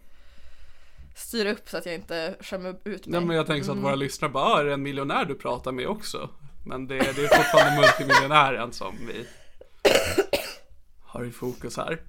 [1.17, 3.21] styr upp så att jag inte skämmer ut mig.
[3.21, 3.85] Ja, men jag tänker så att Mm.
[3.85, 6.31] våra lyssnare bara, ah, är det en miljonär du pratar med också?
[6.67, 9.27] Men det, det är fortfarande multimiljonären som vi
[11.03, 12.03] har i fokus här.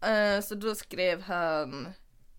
[0.00, 1.88] Eh, så då skrev han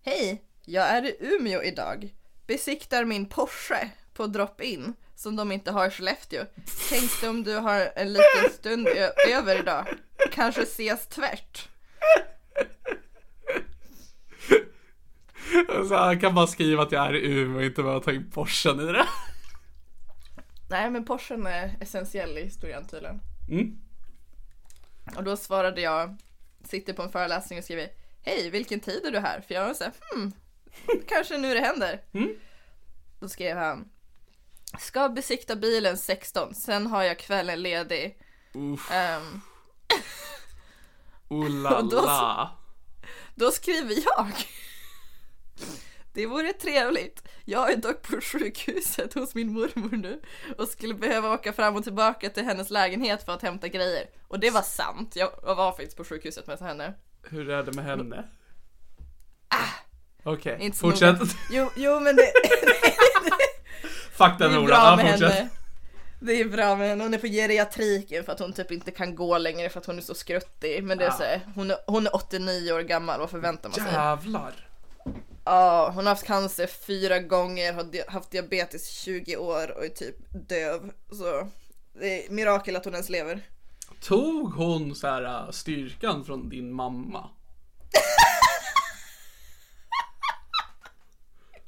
[0.02, 2.14] Hej, jag är i Umeå idag.
[2.46, 6.44] Besiktar min Porsche på drop-in som de inte har i Skellefteå.
[6.88, 8.88] Tänkte om du har en liten stund
[9.28, 9.86] över idag.
[10.32, 11.68] Kanske ses tvärt.
[15.88, 18.30] Så han kan bara skriva att jag är i Umeå och inte behöva ta in
[18.30, 19.06] Porschen i det.
[20.70, 23.20] Nej men Porschen är essentiell i historien tydligen.
[23.48, 23.78] Mm.
[25.16, 26.16] Och då svarade jag,
[26.64, 27.88] sitter på en föreläsning och skriver
[28.22, 29.40] Hej, vilken tid är du här?
[29.40, 30.32] För jag var såhär, hmm,
[31.08, 32.00] kanske nu det händer.
[33.20, 33.88] Då skrev han
[34.78, 38.18] Ska besikta bilen 16, sen har jag kvällen ledig.
[38.54, 39.40] Uff, Ehm,
[41.28, 42.58] oh la Och då la.
[43.34, 44.26] då skriver jag
[46.18, 47.22] Det vore trevligt.
[47.44, 50.20] Jag är dock på sjukhuset hos min mormor nu
[50.58, 54.06] och skulle behöva åka fram och tillbaka till hennes lägenhet för att hämta grejer.
[54.28, 55.16] Och det var sant.
[55.16, 56.94] Jag var faktiskt på sjukhuset med henne.
[57.30, 58.24] Hur är det med henne?
[60.22, 60.62] Okej, Ah.
[60.62, 61.18] Inte så fortsätt.
[61.50, 62.22] Jo, jo men det,
[64.12, 65.32] Fuck den är Nora, ja, fortsätt.
[65.34, 65.48] henne.
[66.20, 67.04] Det är bra med henne.
[67.04, 69.98] Hon är på geriatriken för att hon typ inte kan gå längre för att hon
[69.98, 70.84] är så skruttig.
[70.84, 71.12] Men det är Ah.
[71.12, 73.92] så här, hon, är, hon är 89 år gammal, vad förväntar man sig?
[73.92, 74.67] Jävlar.
[75.48, 79.88] Ja, hon har haft cancer fyra gånger, har haft diabetes i 20 år och är
[79.88, 80.16] typ
[80.48, 80.92] döv.
[81.10, 81.48] Så
[81.92, 83.40] det är mirakel att hon ens lever.
[84.00, 87.30] Tog hon så här äh, styrkan från din mamma?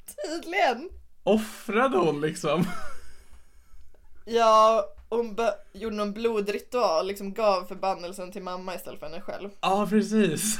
[0.25, 0.89] Tydligen!
[1.23, 2.65] Offrade hon liksom?
[4.25, 5.37] Ja, hon
[5.73, 9.49] gjorde någon blodritual, liksom gav förbannelsen till mamma istället för henne själv.
[9.61, 10.59] Ja, precis.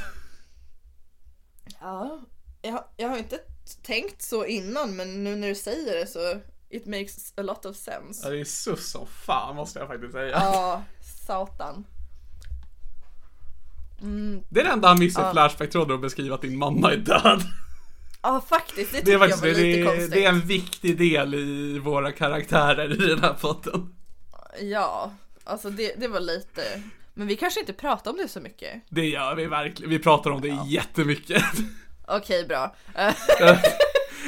[1.80, 2.20] Ja,
[2.62, 3.38] jag, jag har inte
[3.82, 7.76] tänkt så innan men nu när du säger det så it makes a lot of
[7.76, 8.26] sense.
[8.26, 10.30] Ja, det är sus som fan måste jag faktiskt säga.
[10.30, 10.82] Ja,
[11.26, 11.84] satan.
[14.50, 17.42] Det är det enda han missar i Flashback-tråden att beskriva att din mamma är död.
[18.22, 18.92] Ja, faktiskt.
[18.92, 20.10] Det Det tycker är faktiskt jag det, var lite det, konstigt.
[20.10, 23.94] det är en viktig del i våra karaktärer i den här podden.
[24.60, 25.12] Ja,
[25.44, 26.82] alltså det, det var lite.
[27.14, 28.82] Men vi kanske inte pratar om det så mycket.
[28.88, 29.90] Det gör vi verkligen.
[29.90, 31.42] Vi pratar om det jättemycket.
[32.06, 32.74] Okej, bra.
[32.94, 33.14] Eh,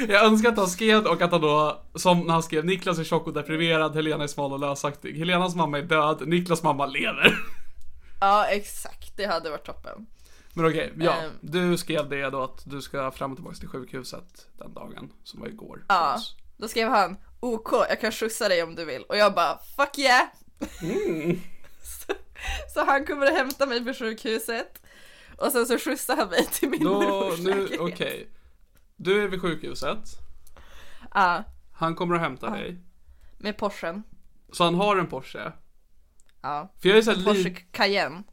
[0.07, 3.03] Jag önskar att han skrev och att han då, som när han skrev Niklas är
[3.03, 5.17] tjock och deprimerad, Helena är smal och lösaktig.
[5.17, 7.37] Helenas mamma är död, Niklas mamma lever.
[8.19, 9.17] Ja, exakt.
[9.17, 10.05] Det hade varit toppen.
[10.53, 11.11] Men okej, ja.
[11.13, 11.31] Ehm.
[11.41, 15.39] Du skrev det då att du ska fram och tillbaka till sjukhuset den dagen, som
[15.39, 15.85] var igår.
[15.87, 16.19] Ja,
[16.57, 19.03] då skrev han OK, jag kan skjutsa dig om du vill.
[19.03, 20.23] Och jag bara fuck yeah!
[21.83, 22.13] så,
[22.73, 24.81] så han kommer att hämta mig på sjukhuset.
[25.37, 28.29] Och sen så skjutsar han mig till min Då, nu, okej.
[28.95, 29.99] Du är vid sjukhuset,
[31.13, 31.43] Ja,
[31.73, 32.79] han kommer att hämta dig.
[33.37, 34.03] med Porschen.
[34.51, 35.51] Så han har en Porsche.
[36.41, 38.23] Ja, För jag är så här, Porsche li- Cayenne.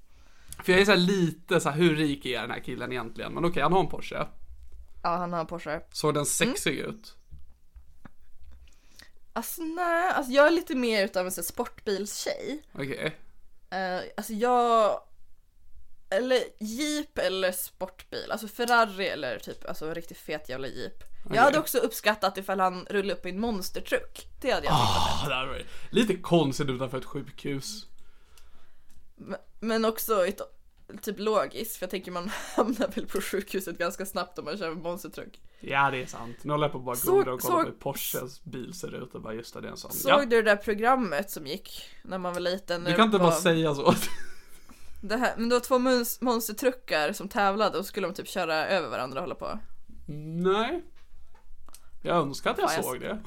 [0.64, 3.32] för jag är så lite så här, hur rik är den här killen egentligen?
[3.32, 4.26] Men okej, han har en Porsche.
[5.02, 5.80] Ja, han har en Porsche.
[5.92, 7.16] Såg den sexig ut?
[9.32, 12.62] Alltså nej, alltså jag är lite mer utav en sportbilstjej.
[12.72, 13.06] Okej.
[13.74, 15.00] Uh, alltså jag...
[16.12, 21.04] Eller jeep eller sportbil, alltså Ferrari eller typ alltså en riktigt fet jävla jeep.
[21.34, 24.28] Jag hade också uppskattat ifall han rullade upp i en monstertruck.
[24.40, 27.86] Det hade jag tyckt var det ju lite konstigt utanför ett sjukhus.
[29.16, 30.40] Men- Men också ett,
[31.02, 34.68] typ logiskt, för jag tänker man hamnar väl på sjukhuset ganska snabbt om man kör
[34.70, 35.40] en monstertruck.
[35.60, 36.36] Ja, det är sant.
[36.42, 39.22] Nu håller jag på att bara googla och kolla hur Porsches bil ser ut och
[39.22, 39.92] bara just det, det är en sån.
[39.92, 42.84] Såg ja, du det där programmet som gick när man var liten?
[42.84, 43.94] du kan inte var- bara säga så.
[45.02, 48.66] det här, Men det var två mons- monstertruckar som tävlade och skulle de typ köra
[48.66, 49.58] över varandra och hålla på.
[50.42, 50.84] Nej.
[52.02, 53.18] Jag önskar att jag Ja, jag- såg det.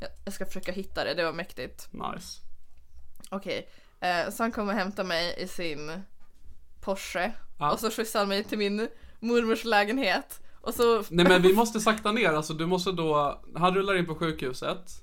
[0.00, 1.88] Jag, jag ska försöka hitta det, det var mäktigt.
[1.92, 2.40] Nice.
[3.30, 3.68] Okej,
[4.00, 6.02] eh, så han kommer hämta mig i sin
[6.80, 7.72] Porsche Ja.
[7.72, 8.88] och så skjutsar han mig till min
[9.20, 10.40] mormors lägenhet.
[10.60, 11.02] Och så...
[11.10, 15.02] Nej men vi måste sakta ner, alltså du måste då, han rullar in på sjukhuset.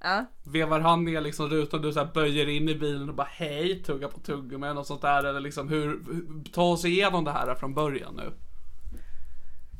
[0.00, 3.82] Ja, Vevar han ner liksom rutan, du så böjer in i bilen och bara hej,
[3.82, 6.00] tugga på tuggummin och sånt där eller liksom hur,
[6.52, 8.32] ta oss igenom det här från början nu.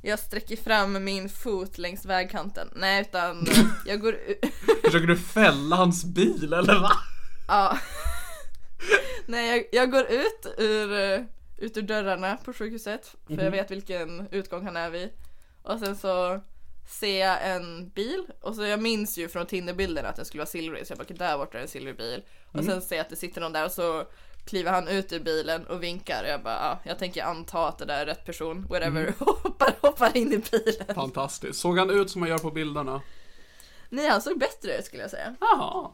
[0.03, 2.69] jag sträcker fram min fot längs vägkanten.
[2.77, 3.47] Nej, utan
[3.87, 4.39] jag går ut...
[4.85, 6.91] Försöker du fälla hans bil eller va?
[7.49, 7.79] Ja.
[9.27, 10.91] Nej, jag, jag går ut ur,
[11.59, 13.07] ut ur dörrarna på sjukhuset.
[13.27, 13.45] För Mhm.
[13.45, 15.09] jag vet vilken utgång han är vid.
[15.63, 16.41] Och sen så
[16.89, 18.27] ser jag en bil.
[18.41, 20.87] Och så jag minns ju från Tinderbilden att den skulle vara silvrig.
[20.87, 22.23] Så jag bara, "Okej, där borta är en silvrig bil.
[22.49, 22.67] Och Mm.
[22.67, 24.05] sen ser jag att det sitter någon där och så
[24.47, 26.23] kliver han ut ur bilen och vinkar.
[26.23, 28.67] Och jag bara, ja, jag tänker anta att det där är rätt person.
[28.71, 29.01] Whatever.
[29.03, 29.13] Mm.
[29.19, 30.95] hoppar, hoppar in i bilen.
[30.95, 31.61] Fantastiskt.
[31.61, 33.01] Såg han ut som han gör på bilderna?
[33.89, 35.37] Nej, han såg bättre ut skulle jag säga.
[35.41, 35.91] Jaha.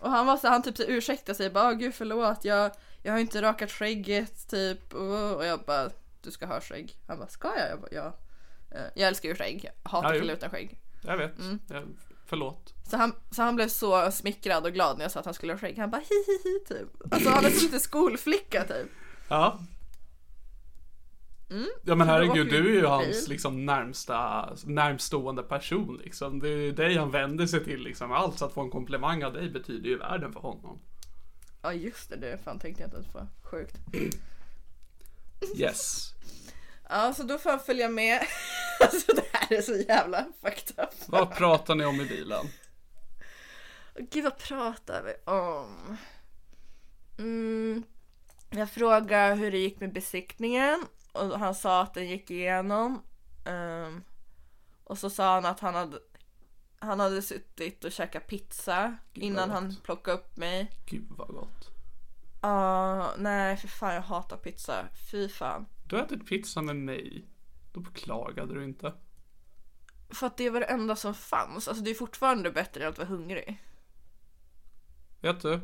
[0.00, 2.70] Och han var så han typ så ursäktade sig bara, "Ah, gud förlåt, jag,
[3.02, 4.94] jag har inte rakat skägget typ.
[4.94, 5.90] Och, och jag bara,
[6.22, 6.96] du ska ha skägg.
[7.08, 7.70] Han bara, ska jag?
[7.70, 8.12] Jag bara, ja.
[8.70, 10.78] Eh, Jag älskar ju skägg, jag hatar Ja, killar utan skägg.
[11.02, 11.32] Jag vet.
[11.68, 11.84] Jag,
[12.26, 12.74] förlåt.
[12.90, 15.52] Så han, så han blev så smickrad och glad när jag sa att han skulle
[15.52, 15.78] ha skägg.
[15.78, 17.12] Han bara hi hi hi typ.
[17.14, 18.86] Alltså han är så lite skolflicka typ.
[19.28, 19.58] Ja.
[21.84, 22.62] Ja men herregud, Mm.
[22.62, 26.40] du är ju hans liksom närmsta, närmstående person liksom.
[26.40, 28.12] Det är ju dig han vänder sig till liksom.
[28.12, 30.80] Allt att få en komplimang av dig betyder ju världen för honom.
[31.62, 33.26] Ja just det, det fan tänkte jag inte ens på.
[33.42, 33.76] Sjukt.
[35.56, 36.14] Yes.
[36.90, 38.20] Ja så då får han följa med.
[38.84, 40.94] Alltså det här är så jävla fucked up.
[41.06, 42.46] Vad pratar ni om i bilen?
[44.10, 45.96] Gud vad pratar vi om?
[47.18, 47.82] Mm,
[48.50, 53.02] jag frågade hur det gick med besiktningen och han sa att den gick igenom.
[53.46, 54.02] Ehm,
[54.84, 55.98] och så sa han att han hade,
[56.78, 60.70] han hade suttit och käkat pizza Gud, innan han plockade upp mig.
[60.86, 61.68] Gud vad gott.
[62.42, 64.88] Ja, nej för fan jag hatar pizza.
[65.10, 65.66] Fy fan.
[65.86, 67.24] Du har ätit pizza med mig.
[67.78, 68.92] Då beklagade du inte.
[70.10, 71.68] För att det var det enda som fanns.
[71.68, 73.64] Alltså det är fortfarande bättre än att vara hungrig.
[75.20, 75.60] Vet du?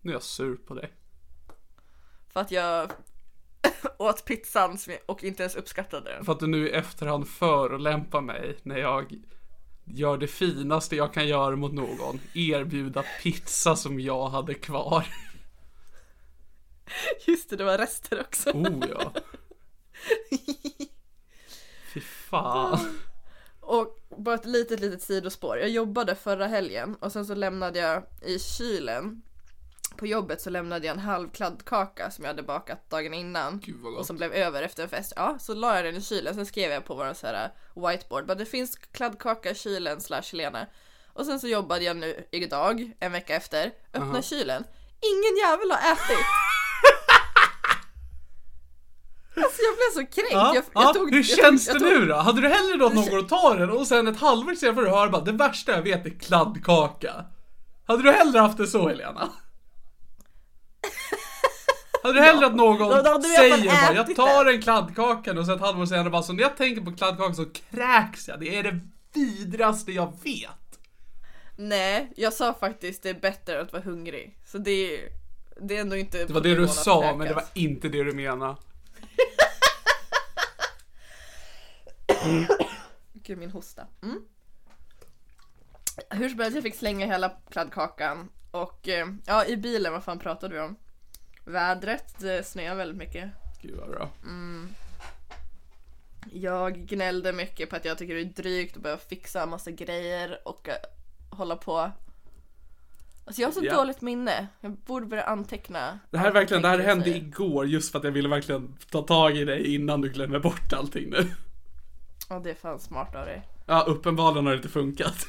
[0.00, 0.92] Nu är jag sur på dig.
[2.28, 2.92] För att jag
[3.98, 6.24] åt pizzan och inte ens uppskattade den.
[6.24, 9.18] För att du nu i efterhand förolämpar mig när jag
[9.84, 12.20] gör det finaste jag kan göra mot någon.
[12.34, 15.06] Erbjuda pizza som jag hade kvar.
[17.26, 18.50] Just det, det var rester också.
[18.50, 19.12] Oh ja.
[21.94, 22.78] Fy fan.
[23.60, 25.58] Och bara ett litet, litet sidospår.
[25.58, 29.22] Jag jobbade förra helgen och sen så lämnade jag i kylen
[29.96, 33.60] på jobbet så lämnade jag en halv kladdkaka som jag hade bakat dagen innan.
[33.60, 35.12] Gud Och som blev över efter en fest.
[35.16, 36.34] Ja, så la jag den i kylen.
[36.34, 38.26] Sen skrev jag på vår så här whiteboard.
[38.26, 40.66] Bara, det finns kladdkaka i kylen slash Lena.
[41.12, 43.72] Och sen så jobbade jag nu idag, en vecka efter.
[43.94, 44.64] Öppna kylen.
[45.00, 46.26] Ingen jävel har ätit.
[49.36, 50.32] Alltså jag blev så kränkt.
[50.32, 52.14] Ja, jag, ja, jag tog, hur jag känns tog, det tog, nu då?
[52.16, 54.82] Hade du hellre låtit någon gå och ta den och sen ett halvår senare får
[54.82, 57.12] du höra bara det värsta jag vet är kladdkaka.
[57.86, 59.28] Hade du hellre haft det så Helena?
[62.02, 65.46] Hade du hellre att någon Då- då säger bara, jag tar det." en kladdkaka och
[65.46, 68.40] sen ett halvår senare bara, så när jag tänker på kladdkaka så kräks jag.
[68.40, 68.80] Det är det
[69.14, 70.50] vidraste jag vet.
[71.56, 74.38] Nej, jag sa faktiskt det är bättre att vara hungrig.
[74.46, 75.00] Så det är,
[75.60, 78.12] det är ändå inte Det var det du sa, men det var inte det du
[78.12, 78.56] menade.
[83.12, 83.86] Gud min hosta.
[84.02, 84.22] Mm.
[86.10, 88.28] Hur som helst, jag fick slänga hela kladdkakan.
[88.50, 90.76] Och eh, ja, i bilen, vad fan pratade vi om?
[91.44, 93.30] Vädret, det snöar väldigt mycket.
[93.62, 94.10] Gud vad bra.
[96.32, 99.70] Jag gnällde mycket på att jag tycker det är drygt att behöva fixa en massa
[99.70, 100.74] grejer och eh,
[101.30, 101.90] hålla på.
[103.24, 103.76] Alltså jag har så Ja.
[103.76, 104.46] dåligt minne.
[104.60, 105.98] Jag borde börja anteckna.
[106.10, 109.36] Det här verkligen, det här hände igår just för att jag ville verkligen ta tag
[109.36, 111.30] i dig innan du glömmer bort allting nu.
[112.30, 113.42] Ja, det är fan smart av dig.
[113.66, 115.14] Ja, uppenbarligen har det inte funkat.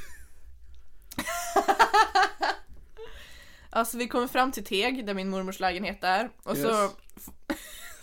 [3.74, 6.30] Alltså vi kommer fram till Teg, där min mormors lägenhet är.
[6.44, 6.92] Och så, Yes.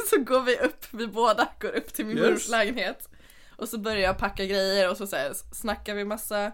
[0.11, 2.25] så går vi upp, vi båda går upp till min Yes.
[2.27, 3.09] mormors lägenhet.
[3.57, 6.47] Och så börjar jag packa grejer och så, så här, snackar vi massa.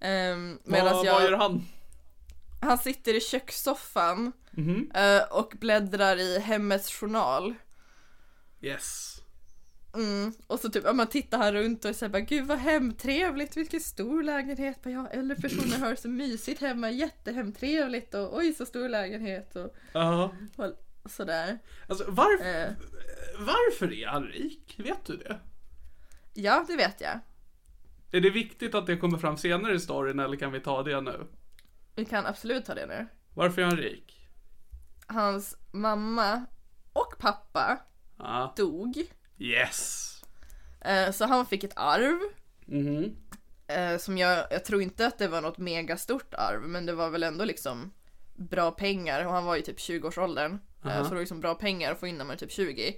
[0.00, 1.12] Um, Medan jag...
[1.14, 1.66] vad gör han?
[2.60, 4.90] Han sitter i kökssoffan Mhm.
[4.94, 7.54] eh, och bläddrar i Hemmets journal.
[8.60, 9.17] Yes.
[9.98, 10.32] Mm.
[10.46, 13.80] Och så typ, ja, man tittar här runt och säger bara gud vad hemtrevligt, vilken
[13.80, 14.82] stor lägenhet.
[14.82, 19.56] Bara, ja, äldre personer har det så mysigt hemma, jättehemtrevligt och oj så stor lägenhet
[19.56, 20.32] och, Ja.
[21.04, 21.58] och sådär.
[21.88, 22.72] Alltså varför, Eh,
[23.38, 24.74] varför är han rik?
[24.78, 25.38] Vet du det?
[26.34, 27.20] ja, det vet jag.
[28.12, 31.00] Är det viktigt att det kommer fram senare i storyn eller kan vi ta det
[31.00, 31.26] nu?
[31.96, 33.06] Vi kan absolut ta det nu.
[33.34, 34.28] Varför är han rik?
[35.06, 36.44] Hans mamma
[36.92, 37.78] och pappa
[38.18, 38.54] Ja.
[38.56, 39.04] dog.
[39.38, 40.04] Yes.
[40.80, 42.18] Eh, så han fick ett arv.
[42.66, 43.16] Mhm.
[43.66, 47.10] Eh, som jag, jag tror inte att det var något megastort arv, men det var
[47.10, 47.92] väl ändå liksom
[48.36, 50.58] bra pengar och han var i typ 20-årsåldern.
[50.84, 51.02] Eh, Aha.
[51.04, 52.96] så det var liksom bra pengar att få in när man är typ 20.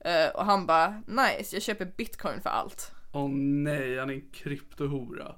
[0.00, 2.92] Eh, och han bara nice, jag köper bitcoin för allt.
[3.12, 5.34] Åh nej, han är en kryptohora.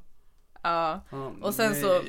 [0.63, 1.83] Ja, Åh, Och sen nej.
[1.83, 2.03] så-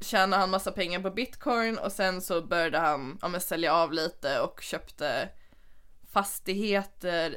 [0.00, 3.92] tjänade han massa pengar på bitcoin och sen så började han ja, men sälja av
[3.92, 5.28] lite och köpte
[6.12, 7.36] fastigheter,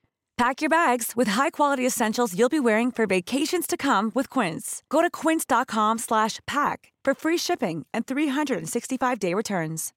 [0.41, 4.83] Pack your bags with high-quality essentials you'll be wearing for vacations to come with Quince.
[4.89, 9.93] Go to quince.com/pack for free shipping and 365-day returns.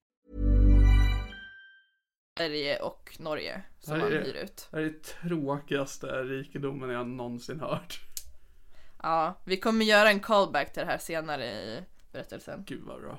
[2.38, 4.68] Sverige och Norge som det- hyr ut.
[4.70, 8.00] Det är det tråkigaste rikedomen jag någonsin hört.
[9.02, 12.64] Ja, vi kommer göra en callback till det här senare i berättelsen.
[12.66, 13.18] Gud vad bra.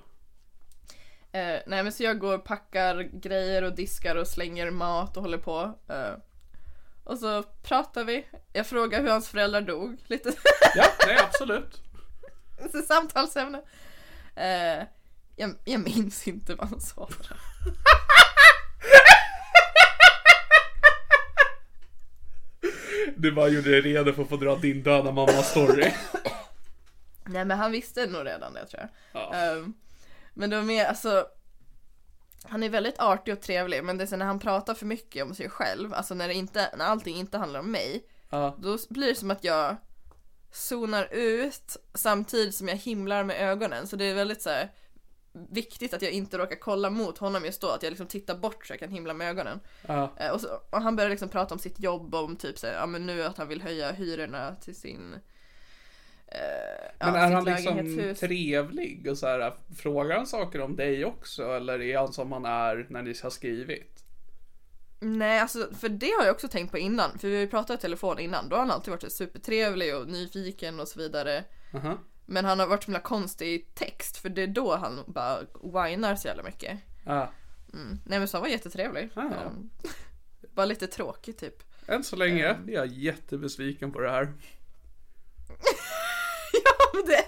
[1.31, 5.23] Eh, nej men så jag går och packar grejer och diskar och slänger mat och
[5.23, 5.79] håller på.
[5.89, 6.15] Eh,
[7.05, 8.25] och så pratar vi.
[8.53, 9.97] Jag frågar hur hans föräldrar dog.
[10.07, 10.33] Lite
[10.75, 11.81] Ja, nej absolut.
[12.71, 13.61] så samtalsämne.
[14.35, 14.83] Eh,
[15.35, 17.09] jag, jag minns inte vad han sa.
[23.17, 25.93] Du bara gjorde dig redo för att få dra din döda mamma-story.
[27.25, 29.21] Nej men han visste nog redan det tror jag.
[29.21, 29.33] Ja.
[29.33, 29.73] Ehm,
[30.33, 31.27] men det var mer, alltså
[32.49, 35.23] Han är väldigt artig och trevlig men det är så när han pratar för mycket
[35.23, 38.55] om sig själv, alltså när, det inte, när allting inte handlar om mig Ja.
[38.59, 39.75] Då blir det som att jag
[40.51, 44.71] zonar ut samtidigt som jag himlar med ögonen så det är väldigt så här,
[45.31, 48.67] viktigt att jag inte råkar kolla mot honom just då, att jag liksom tittar bort
[48.67, 49.59] så jag kan himla med ögonen.
[49.87, 50.11] Ja.
[50.17, 52.67] Eh, och, så, och han börjar liksom prata om sitt jobb och om typ så
[52.67, 55.15] här, ja men nu att han vill höja hyrorna till sin
[56.27, 56.39] eh,
[56.99, 61.05] ja, Men är sitt han liksom trevlig och så här, frågar han saker om dig
[61.05, 63.95] också eller är han som han är när ni har skrivit?
[64.99, 67.19] Nej, alltså för det har jag också tänkt på innan.
[67.19, 68.49] För vi har ju pratat i telefon innan.
[68.49, 71.43] Då har han alltid varit så supertrevlig och nyfiken och så vidare.
[71.73, 71.97] Aha.
[72.25, 74.17] Men han har varit så himla konstig i text.
[74.17, 76.79] För det är då han bara whinar så jävla mycket.
[77.05, 77.31] Ja.
[77.73, 77.99] Mm.
[78.05, 79.09] Nej men så han var jättetrevlig.
[79.13, 79.21] Ja.
[79.21, 79.69] Um,
[80.53, 81.63] bara lite tråkig typ.
[81.87, 84.33] Än så länge är jag jättebesviken på det här.
[86.93, 87.25] ja, det,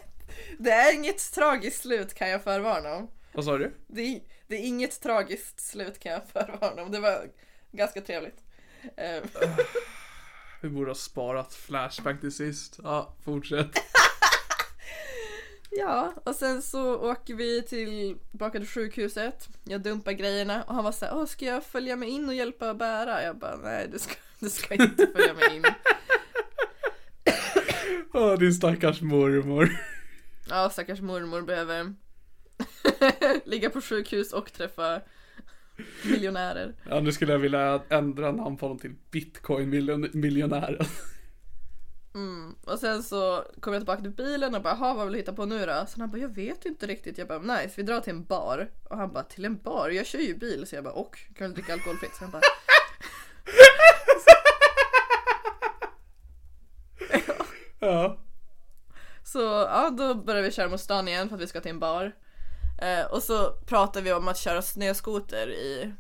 [0.58, 3.08] det är inget tragiskt slut kan jag förvarna om.
[3.34, 3.74] Vad sa du?
[3.88, 6.92] Det är, det är inget tragiskt slut kan jag förvarna om.
[6.92, 7.30] Det var
[7.72, 8.44] ganska trevligt.
[8.98, 9.24] Eh,
[10.62, 12.80] Vi borde ha sparat Flashback till sist.
[12.84, 13.68] Ja, fortsätt.
[15.70, 19.48] Ja, och sen så åker vi tillbaka till sjukhuset.
[19.64, 22.70] Jag dumpar grejerna och han var såhär, Åh, ska jag följa med in och hjälpa
[22.70, 23.24] att bära?
[23.24, 25.64] Jag bara, nej du ska, du ska inte följa med in.
[28.14, 29.70] Åh, din stackars mormor.
[30.50, 31.94] Ja, stackars mormor behöver
[33.46, 35.02] ligga på sjukhus och träffa
[36.04, 36.76] miljonärer.
[36.90, 40.86] Ja, nu skulle jag vilja ändra namn på honom till Bitcoin-miljonären.
[42.66, 45.34] Och sen så kom jag tillbaka till bilen och bara, "Jaha, vad vill du hitta
[45.34, 45.86] på nu då?
[45.88, 47.18] Så han bara, jag vet inte riktigt.
[47.18, 48.70] Jag bara, nice, vi drar till en bar.
[48.84, 49.90] Och han bara, till en bar?
[49.90, 50.66] Jag kör ju bil.
[50.68, 51.18] Så jag bara, och?
[51.36, 52.16] Kan du dricka alkoholfritt?
[52.16, 52.42] Så han bara,
[57.80, 58.18] Ja.
[59.24, 61.80] Så ja, då börjar vi köra mot stan igen för att vi ska till en
[61.80, 62.12] bar.
[62.82, 65.94] Eh, och så pratar vi om att köra snöskoter i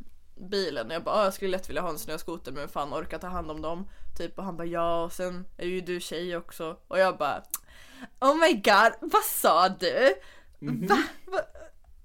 [0.51, 0.88] bilen.
[0.88, 3.28] Och jag bara, "Ah, jag skulle lätt vilja ha en snöskoter men fan orkar ta
[3.28, 3.89] hand om dem.
[4.17, 6.78] Typ och han bara ja och sen är ju du tjej också.
[6.88, 7.43] Och jag bara
[8.19, 10.13] Oh my god, vad sa du?
[10.59, 11.03] Va?
[11.25, 11.39] Va?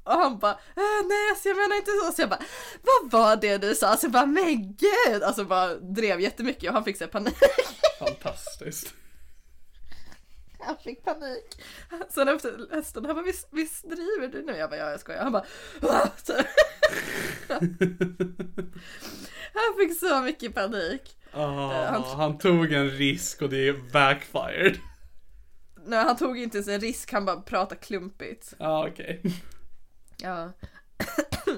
[0.04, 2.12] Och han bara äh, nej alltså jag menar inte så.
[2.12, 2.40] Så jag bara
[2.82, 3.96] vad var det du sa?
[3.96, 5.22] Så jag bara men gud!
[5.22, 7.34] Alltså bara drev jättemycket och han fick panik.
[7.98, 8.94] Fantastiskt.
[10.66, 11.62] Han fick panik.
[12.08, 14.52] Sen efter hästen, han bara visst, visst driver du nu?
[14.56, 15.22] Jag bara ja jag skojar.
[15.22, 15.44] Han bara.
[19.54, 21.16] Han fick så mycket panik.
[21.32, 24.78] Ah, han- han tog en risk och det backfired.
[25.86, 28.54] Nej han tog inte ens en risk, han bara pratade klumpigt.
[28.58, 29.22] Ja, ah, okej.
[30.18, 30.52] Ja.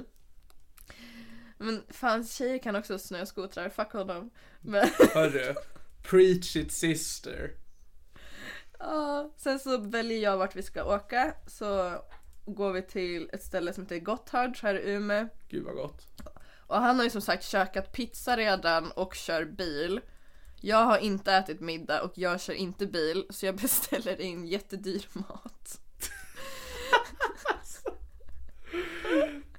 [1.59, 4.31] Men fan tjejer kan också snöskotrar, fuck honom.
[4.61, 5.55] Men Hörru.
[6.03, 7.51] Preach it sister.
[9.37, 11.35] Sen så väljer jag vart vi ska åka.
[11.47, 11.93] Så
[12.47, 15.29] går vi till ett ställe som heter Gotthard här i Umeå.
[15.49, 16.07] Gud vad gott.
[16.67, 20.01] Och han har ju som sagt käkat pizza redan och kör bil.
[20.61, 25.07] Jag har inte ätit middag och jag kör inte bil så jag beställer in jättedyr
[25.13, 25.81] mat.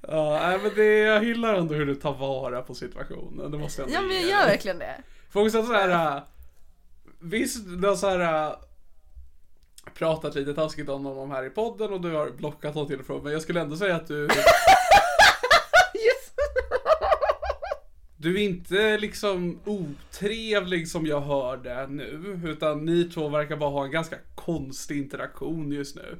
[0.08, 3.50] Ja, men det, jag gillar ändå hur du tar vara på situationen.
[3.50, 5.02] Det måste jag Ja men jag gör verkligen det.
[5.30, 6.16] För också så här.
[6.16, 6.22] äh,
[7.18, 8.56] Visst, har så här.
[9.94, 13.06] Pratat lite taskigt om honom här i podden och du har blockat honom till och
[13.06, 13.22] från.
[13.22, 14.22] Men jag skulle ändå säga att du,
[15.94, 16.32] Yes.
[18.16, 22.40] du är inte liksom otrevlig som jag hör det nu.
[22.44, 26.18] Utan ni två verkar bara ha en ganska konstig interaktion just nu.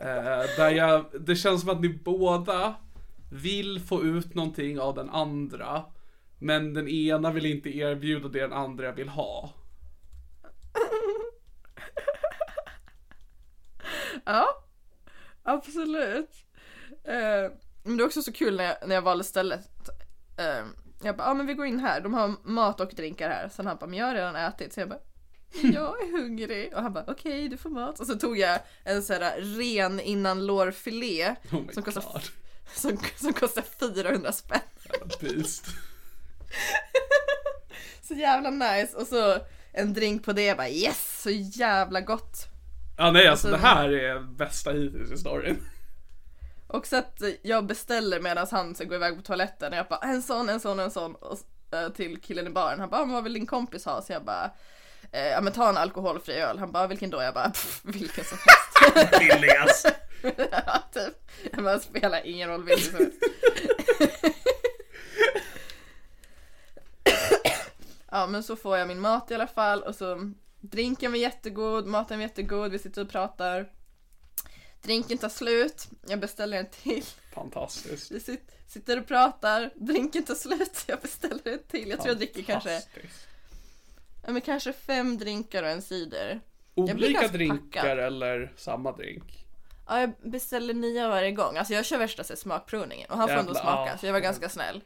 [0.00, 2.74] Eh, där jag, det känns som att ni båda
[3.32, 5.84] vill få ut någonting av den andra.
[6.38, 9.50] Men den ena vill inte erbjuda det den andra vill ha.
[14.24, 14.64] Ja,
[15.42, 16.30] absolut.
[17.04, 17.52] Eh,
[17.82, 19.88] men det är också så kul när jag, när jag valde stället.
[20.38, 20.66] Eh,
[21.02, 23.48] jag bara, ja ah, men vi går in här, de har mat och drinkar här.
[23.48, 24.72] Sen han bara, men jag har redan ätit.
[24.72, 25.00] Så jag bara,
[25.62, 26.74] jag är hungrig.
[26.74, 28.00] Och han bara, okej du får mat.
[28.00, 31.36] Och så tog jag en sån här ren innan lårfilé.
[31.52, 32.22] Oh som, kostar,
[32.74, 34.60] som, som kostar 400 spänn.
[35.20, 35.66] Beast.
[38.02, 38.96] Så jävla nice.
[38.96, 39.38] Och så
[39.72, 40.42] en drink på det.
[40.42, 42.53] Jag bara, yes, så jävla gott.
[42.96, 45.68] Ja nej alltså Och det här är bästa hittills i storyn.
[46.66, 50.00] Och så att jag beställer medan han ska gå iväg på toaletten och jag bara
[50.00, 51.38] en sån, en sån, en sån och,
[51.72, 52.80] eh, till killen i baren.
[52.80, 54.02] Han bara, "Ah, men vad vill din kompis ha?
[54.02, 54.50] Så jag bara,
[55.12, 56.58] eh, ja men ta en alkoholfri öl.
[56.58, 57.22] Han bara, vilken då?
[57.22, 59.18] Jag bara, "Pff, vilken som helst.
[59.18, 59.92] Billigast.
[60.66, 61.30] ja, typ.
[61.52, 63.18] Jag bara, spelar ingen roll vilken som helst.
[68.10, 70.32] ja men så får jag min mat i alla fall och så
[70.70, 73.70] drinken var jättegod, maten var jättegod, vi sitter och pratar.
[74.82, 77.04] Drinken tar slut, jag beställer en till.
[77.34, 78.10] Fantastiskt.
[78.12, 81.88] Vi sit, sitter och pratar, drinken tar slut, jag beställer en till.
[81.88, 82.82] Jag tror jag dricker kanske,
[84.26, 86.40] ja, men kanske fem drinkar och en cider.
[86.74, 87.98] Olika drinkar packad.
[87.98, 89.46] eller samma drink?
[89.86, 91.56] Ja, jag beställer nya varje gång.
[91.56, 93.98] Alltså jag kör värsta så smakprovningen och han får ändå smaka ja.
[93.98, 94.80] så jag var ganska snäll.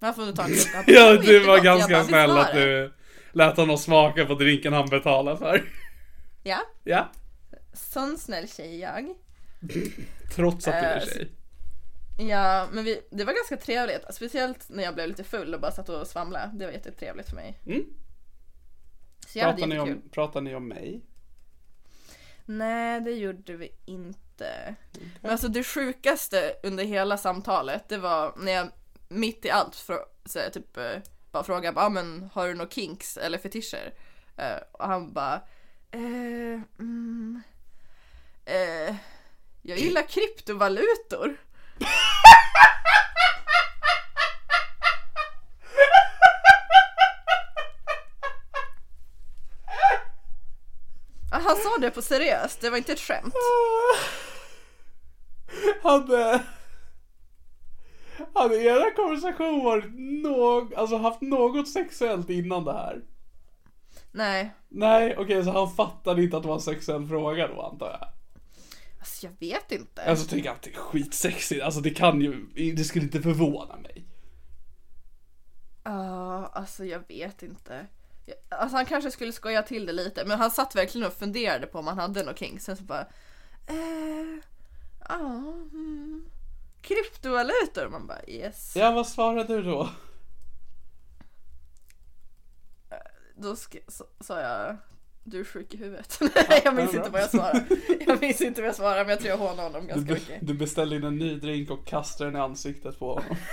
[0.00, 0.84] Han får ändå ta en klunk.
[0.88, 2.92] Ja, "Det du var jättegott." Jag ganska bara, "Visst snäll att det?" du
[3.32, 5.64] lät honom smaka på drinken han betalade för.
[6.42, 7.08] Ja, Ja.
[7.72, 9.14] sån snäll tjej jag.
[10.34, 11.28] Trots att du är Eh, tjej.
[12.18, 14.14] Ja, men vi, det var ganska trevligt.
[14.14, 16.50] Speciellt när jag blev lite full och bara satt och svamlade.
[16.54, 17.58] Det var jättetrevligt för mig.
[17.66, 17.84] Mm.
[19.26, 21.00] Så jag Pratar ni, om, pratar ni om mig?
[22.44, 24.74] Nej, det gjorde vi inte.
[25.20, 28.68] Men alltså det sjukaste under hela samtalet, det var när jag
[29.08, 31.00] mitt i allt för, så här, typ eh,
[31.32, 33.94] bara frågar bara, ah, men har du några kinks eller fetischer?
[34.36, 35.34] Eh, och han bara,
[35.90, 37.42] eh, mm,
[38.44, 38.96] eh,
[39.62, 41.36] jag gillar kryptovalutor.
[51.30, 53.34] Han sa det på seriöst, det var inte ett skämt.
[55.82, 56.32] Hade...
[56.34, 56.40] Eh,
[58.34, 59.84] hade era konversation varit
[60.22, 63.02] någ, alltså haft något sexuellt innan det här?
[64.12, 67.86] Nej, Nej, okej så han fattade inte att det var en sexuell fråga då antar
[67.90, 68.08] jag.
[69.00, 70.02] alltså jag vet inte.
[70.04, 73.76] Alltså tycker jag att det är skitsexigt, alltså det kan ju, det skulle inte förvåna
[73.76, 74.04] mig.
[75.84, 77.86] Ja, alltså jag vet inte.
[78.26, 81.66] Jag- Alltså han kanske skulle skoja till det lite, men han satt verkligen och funderade
[81.66, 82.60] på om han hade något king.
[82.60, 83.06] Sen så bara,
[83.66, 84.38] eh,
[85.08, 85.16] ja,
[85.72, 86.24] mm,
[86.82, 87.88] kryptovalutor.
[87.88, 88.72] Man bara yes.
[88.76, 89.88] Ja, vad svarade du då?
[93.36, 93.56] Då
[94.20, 94.76] sa jag,
[95.24, 96.18] du är sjuk i huvudet.
[96.48, 97.64] Nej, jag minns inte vad jag svarade.
[98.06, 100.20] Jag minns inte vad jag svarade, men jag tror jag hånade honom Du, ganska be-
[100.20, 100.46] mycket.
[100.46, 103.36] du beställde in en ny drink och kastade den i ansiktet på honom.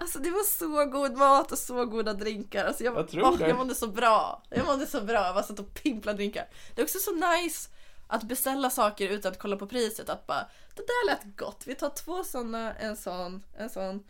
[0.00, 2.64] Alltså det var så god mat och så goda drinkar.
[2.64, 3.48] Alltså jag, Jag tror åh, det.
[3.48, 4.42] jag mådde så bra.
[4.50, 5.24] Jag mådde så bra.
[5.26, 6.48] Jag bara satt och pimplade drinkar.
[6.74, 7.70] Det är också så nice
[8.08, 10.08] att beställa saker utan att kolla på priset.
[10.08, 11.62] Att bara, det där lät gott.
[11.66, 14.04] Vi tar två såna, en sån, en sån.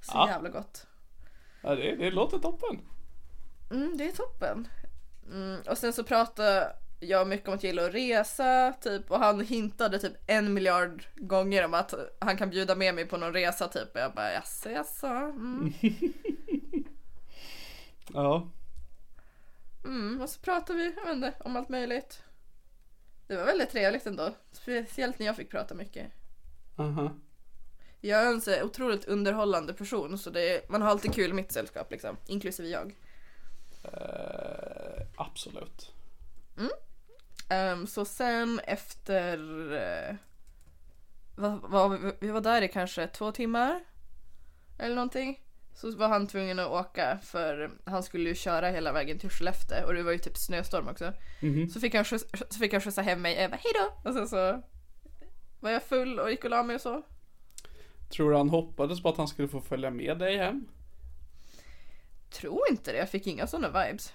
[0.00, 0.28] Så Ja.
[0.28, 0.86] jävla gott.
[1.62, 2.80] Ja, det, det låter toppen.
[3.70, 4.68] Mm, det är toppen.
[5.32, 9.10] Mm, och sen så pratade jag mycket om att jag gillar att resa, typ.
[9.10, 13.16] Och han hintade typ en miljard gånger om att han kan bjuda med mig på
[13.16, 13.94] någon resa, typ.
[13.94, 15.06] Och jag bara, jaså, jaså.
[15.06, 15.72] Mm.
[18.14, 18.48] Ja.
[19.84, 22.22] Mm, och så pratade vi, jag vet inte, om allt möjligt.
[23.26, 24.34] Det var väldigt trevligt ändå.
[24.52, 26.12] Speciellt när jag fick prata mycket.
[26.76, 27.16] Aha.
[28.00, 31.34] Jag är en så otroligt underhållande person så det är, man har alltid kul i
[31.34, 32.16] mitt sällskap liksom.
[32.26, 32.94] Inklusive jag.
[33.84, 35.92] Eh, absolut.
[37.48, 39.38] Ehm, så sen efter...
[39.72, 40.16] Uh,
[41.36, 43.84] vad, vad, vi var där i kanske två timmar.
[44.78, 45.40] Eller någonting.
[45.76, 49.86] Så var han tvungen att åka för han skulle ju köra hela vägen till Skellefteå
[49.86, 51.12] och det var ju typ snöstorm också.
[51.72, 53.36] Så, fick han skjuts, så fick han skjutsa hem mig.
[53.36, 53.92] Jag bara hejdå!
[54.04, 54.62] Och sen så
[55.60, 57.02] var jag full och gick och la mig och så.
[58.08, 60.68] Tror du han hoppades på att han skulle få följa med dig hem?
[62.30, 64.12] Tror inte det, jag fick inga sådana vibes.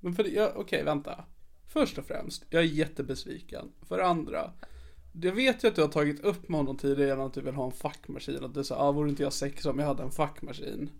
[0.00, 1.24] Men för ja, okej vänta.
[1.68, 3.72] Först och främst, jag är jättebesviken.
[3.88, 4.52] För det andra,
[5.12, 7.64] jag vet ju att du har tagit upp med honom tidigare att du vill ha
[7.66, 8.44] en fackmaskin.
[8.44, 10.90] Att du sa, ah, vore inte jag sex om jag hade en fackmaskin?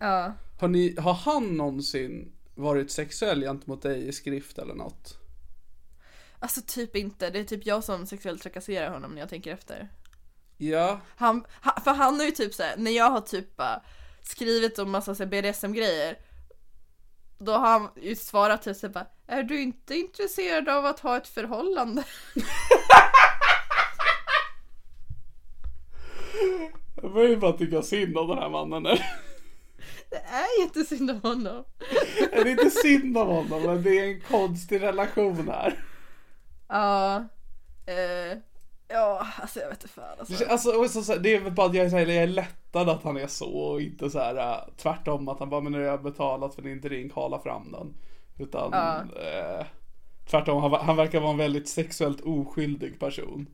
[0.00, 0.32] Ja.
[0.60, 5.18] Har, ni, har han någonsin varit sexuell gentemot dig i skrift eller något?
[6.38, 9.88] Alltså typ inte, det är typ jag som sexuellt trakasserar honom när jag tänker efter.
[10.56, 13.60] Ja, Han, ha- för han har ju typ såhär, när jag har typ
[14.22, 16.18] skrivit om massa BDSM-grejer
[17.38, 21.28] Då har han ju svarat typ såhär Är du inte intresserad av att ha ett
[21.28, 22.04] förhållande?
[27.02, 28.96] jag börjar ju bara tycka synd om den här mannen nu.
[30.10, 31.64] Det är jättesynd om honom.
[32.30, 35.78] Det är inte synd om honom, men det är en konstig relation här.
[36.68, 37.16] Ja,
[37.86, 38.38] eh,
[38.88, 40.44] ja alltså jag vet inte fan alltså.
[40.44, 43.26] Alltså, så, det är väl bara att jag här, jag är lättad att han är
[43.26, 46.54] så och inte så här äh, tvärtom att han bara men nu har jag betalat
[46.54, 47.94] för din drink, hala fram den.
[48.38, 49.66] Utan eh,
[50.30, 53.46] tvärtom, han, han verkar vara en väldigt sexuellt oskyldig person.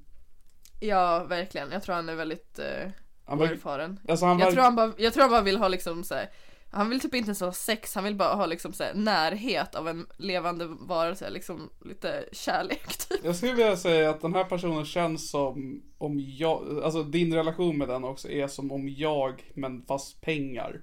[0.80, 2.90] Ja verkligen, jag tror han är väldigt eh,
[3.28, 4.00] Han verkar- oerfaren.
[4.08, 6.14] Alltså han Jag verkar- tror han bara, jag tror han bara vill ha liksom så
[6.14, 6.30] här,
[6.70, 9.74] Han vill typ inte ens ha sex, han vill bara ha liksom så här, närhet
[9.74, 13.24] av en levande varelse, liksom lite kärlek typ.
[13.24, 17.78] Jag skulle vilja säga att den här personen känns som om jag, alltså din relation
[17.78, 20.80] med den också är som om jag, men fast pengar.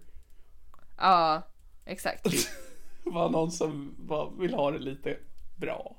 [0.97, 1.41] Ja,
[1.85, 2.27] exakt.
[3.03, 5.17] Var någon som bara vill ha det lite
[5.55, 5.95] bra.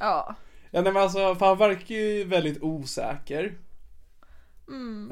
[0.00, 0.34] Ja,
[0.70, 3.58] Ja nej men alltså, för han verkar ju väldigt osäker.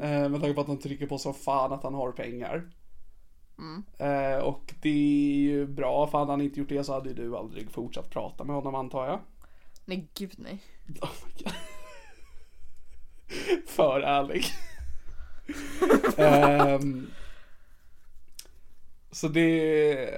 [0.01, 2.69] Eh, med tanke på att han trycker på så fan att han har pengar.
[3.97, 7.37] Eh, och det är ju bra, för hade han inte gjort det så hade du
[7.37, 9.19] aldrig fortsatt prata med honom antar jag.
[9.85, 10.63] nej gud nej.
[11.01, 11.53] Oh my God.
[13.67, 14.45] För ärlig.
[16.17, 17.07] Ehm,
[19.11, 20.09] så det,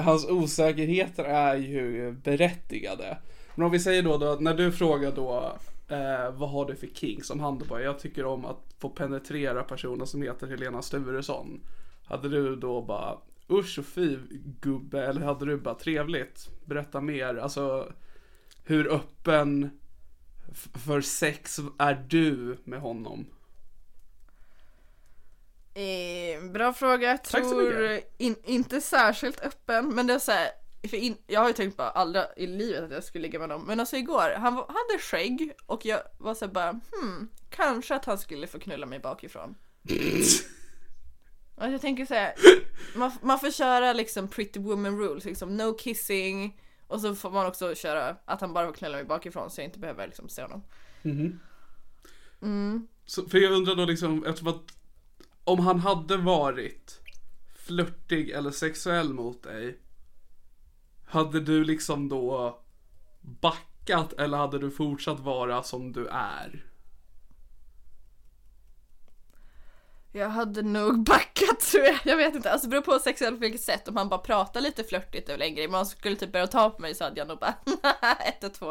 [0.00, 3.18] hans osäkerheter är ju berättigade.
[3.54, 5.56] Men om vi säger då, då när du frågar då
[5.88, 8.88] eh, vad har du för king som han då bara, jag tycker om att få
[8.88, 11.60] penetrera personer som heter Helena Sturesson.
[12.04, 13.18] Hade du då bara,
[13.50, 14.18] usch och fy
[14.60, 16.50] gubbe, eller hade du bara trevligt?
[16.64, 17.92] Berätta mer, alltså
[18.64, 19.70] hur öppen
[20.84, 23.26] för sex är du med honom?
[25.74, 30.50] Eh, bra fråga, jag tror in, inte särskilt öppen men det är så här,
[30.88, 33.48] för in, jag har ju tänkt bara aldrig i livet att jag skulle ligga med
[33.48, 37.94] någon men alltså igår, han var, hade skägg och jag var så bara hmm, kanske
[37.94, 39.54] att han skulle få knulla mig bakifrån.
[41.54, 42.34] Och jag tänker så här,
[42.96, 47.46] man, man får köra liksom pretty woman rules, liksom no kissing och så får man
[47.46, 50.42] också köra att han bara får knulla mig bakifrån så jag inte behöver liksom se
[50.42, 50.62] honom.
[53.06, 54.74] Så, för jag undrar då liksom, eftersom att
[55.44, 57.00] om han hade varit
[57.54, 59.78] flörtig eller sexuell mot dig.
[61.04, 62.58] Hade du liksom då
[63.20, 66.64] backat eller hade du fortsatt vara som du är?
[70.12, 71.98] Jag hade nog backat tror jag.
[72.04, 73.88] Jag vet inte, alltså det beror på sexuellt på vilket sätt.
[73.88, 76.82] Om han bara pratar lite flörtigt över en grej, man skulle typ börja ta på
[76.82, 77.54] mig så hade jag nog bara
[78.28, 78.70] ett och två.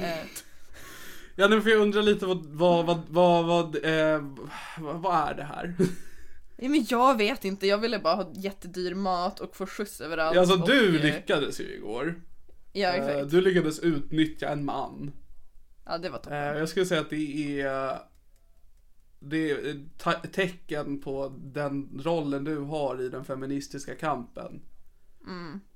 [0.00, 0.26] Eh,
[1.36, 4.22] Ja nej, för jag undrar lite vad, vad, vad, vad, vad, eh,
[4.78, 5.74] vad, vad är det här?
[6.56, 10.34] ja, men jag vet inte, jag ville bara ha jättedyr mat och få skjuts överallt.
[10.34, 12.22] Ja, alltså och, du eh, lyckades ju igår.
[12.72, 13.30] Ja Eh, exakt.
[13.30, 15.12] Du lyckades utnyttja en man.
[15.84, 16.38] Ja det var toppen.
[16.38, 17.98] Eh, Jag skulle säga att det är
[19.18, 24.62] det är tecken på den rollen du har i den feministiska kampen.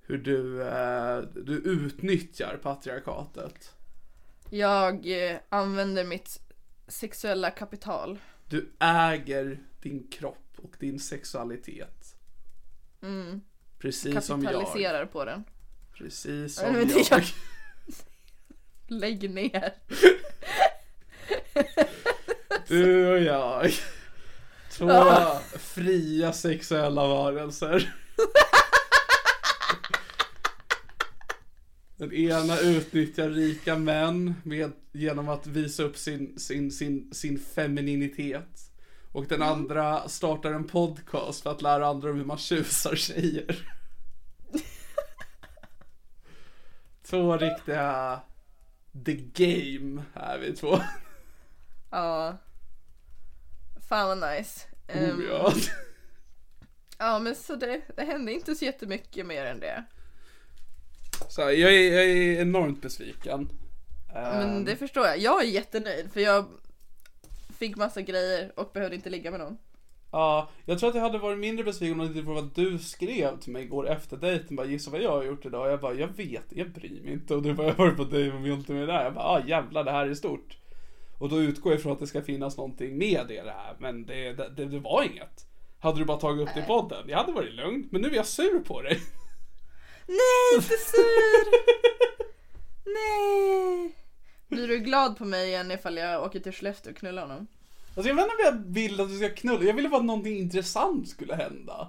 [0.01, 0.65] Hur du,
[1.43, 3.73] du utnyttjar patriarkatet.
[4.51, 5.07] Jag
[5.49, 6.41] använder mitt
[6.89, 8.19] sexuella kapital.
[8.49, 12.15] Du äger din kropp och din sexualitet.
[13.79, 14.53] Precis som jag.
[14.53, 15.45] Kapitaliserar på den.
[15.95, 16.91] Precis som jag.
[16.91, 17.25] gör-
[18.89, 19.73] Lägg ner.
[22.69, 23.73] Du och jag.
[24.71, 25.41] Två Ah.
[25.59, 27.95] fria sexuella varelser.
[31.97, 38.68] Den ena utnyttjar rika män med, genom att visa upp sin, sin, sin, sin femininitet.
[39.13, 43.69] Och den andra startar en podcast för att lära andra om hur man tjusar tjejer.
[47.03, 48.21] Två riktiga
[49.05, 50.79] the game är vi två.
[51.91, 52.37] Ja.
[53.89, 54.67] Fan vad nice.
[54.89, 55.53] Oh, Ehm, ja.
[56.99, 59.85] ja men så det, det hände inte så jättemycket mer än det.
[61.29, 63.49] Så här, jag, är, jag är enormt besviken.
[64.13, 65.19] Men Ehm, det förstår jag.
[65.19, 66.47] Jag är jättenöjd för jag
[67.59, 69.59] fick massa grejer och behövde inte ligga med någon.
[70.11, 72.79] Ja, jag tror att jag hade varit mindre besviken om det inte var vad du
[72.79, 74.57] skrev till mig igår efter dejten.
[74.57, 75.71] Bara gissa vad jag har gjort idag.
[75.71, 77.35] Jag bara, jag vet, jag bryr mig inte.
[77.35, 79.05] Och du bara, jag har varit på dejt med multimiljonär.
[79.05, 80.57] Jag bara, ah jävlar det här är stort.
[81.19, 83.77] Och då utgår jag från att det ska finnas någonting med det här.
[83.79, 85.47] Men det, det, det var inget.
[85.79, 87.89] Hade du bara tagit upp det i podden, jag hade varit lugn.
[87.91, 89.01] Men nu är jag sur på dig.
[90.07, 91.49] Nej, inte sur!
[92.95, 93.95] Nej!
[94.49, 97.47] Blir du glad på mig igen ifall jag åker till Skellefteå och knullar honom?
[97.97, 99.65] Alltså jag vet inte om jag vill att du ska knulla.
[99.65, 101.89] Jag ville bara att någonting intressant skulle hända.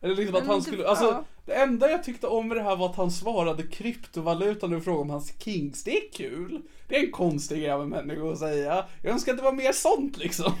[0.00, 2.90] Eller liksom att han skulle, alltså det enda jag tyckte om med det här var
[2.90, 5.84] att han svarade kryptovaluta när du frågade om hans kings.
[5.84, 6.62] Det är kul.
[6.88, 8.84] Det är en konstig grej av en människa att säga.
[9.02, 10.52] Jag önskar att det var mer sånt liksom.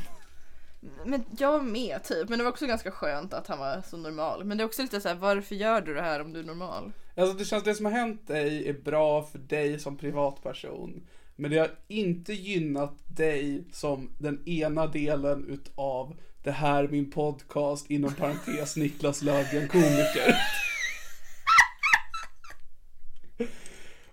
[1.04, 3.96] Men jag var med typ, men det var också ganska skönt att han var så
[3.96, 4.44] normal.
[4.44, 6.44] Men det är också lite så här, varför gör du det här om du är
[6.44, 6.92] normal?
[7.16, 11.06] Alltså det känns, det som har hänt dig är bra för dig som privatperson.
[11.36, 17.10] Men det har inte gynnat dig som den ena delen utav det här är min
[17.10, 20.34] podcast inom parentes Niklas Löfgren komiker.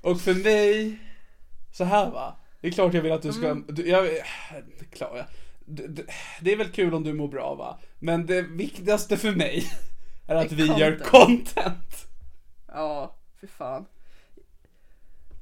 [0.02, 1.00] Och för mig,
[1.72, 2.40] så här va.
[2.62, 4.20] Det är klart jag vill att du ska, du, jag, det
[4.80, 5.26] är klart, jag,
[5.66, 6.06] det,
[6.42, 7.80] det, är väl kul om du mår bra va.
[8.00, 9.72] Men det viktigaste för mig
[10.28, 12.13] är att Är vi gör content.
[12.74, 13.86] Ja, för fan.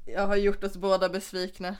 [0.06, 1.76] Jag har gjort oss båda besvikna.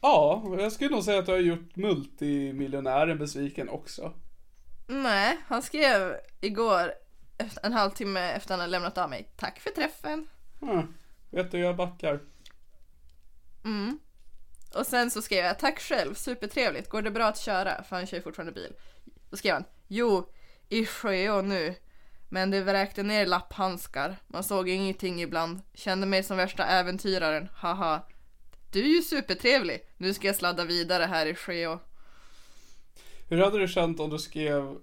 [0.00, 4.12] Ja, jag skulle nog säga att du har gjort multimiljonären besviken också.
[4.86, 6.92] Nej, han skrev igår
[7.62, 9.28] en halvtimme efter han hade lämnat av mig.
[9.36, 10.28] Tack för träffen.
[10.60, 10.94] Hmm.
[11.30, 12.20] Vet du, jag backar.
[14.74, 16.88] Och sen så skrev jag tack själv, supertrevligt.
[16.88, 17.82] Går det bra att köra?
[17.82, 18.72] För han kör ju fortfarande bil.
[19.30, 20.28] Då skrev han jo,
[20.68, 21.74] i sjö nu.
[22.34, 24.16] Men det vräkte ner lapphandskar.
[24.26, 25.60] Man såg ingenting ibland.
[25.74, 27.48] Kände mig som värsta äventyraren.
[27.54, 28.06] Haha.
[28.72, 29.80] Du är ju supertrevlig.
[29.96, 31.78] Nu ska jag sladda vidare här i sjö.
[33.28, 34.76] Hur hade du känt om du skrev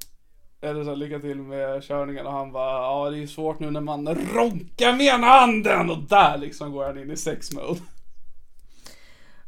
[0.62, 3.72] eller så här, lycka till med körningen och han bara ja det är svårt nu
[3.72, 7.82] när man ronkar med ena handen och där liksom går han in i sex mode.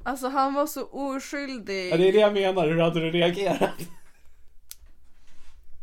[0.03, 1.91] Alltså han var så oskyldig.
[1.91, 3.79] Ja, det är det jag menar, hur hade du reagerat?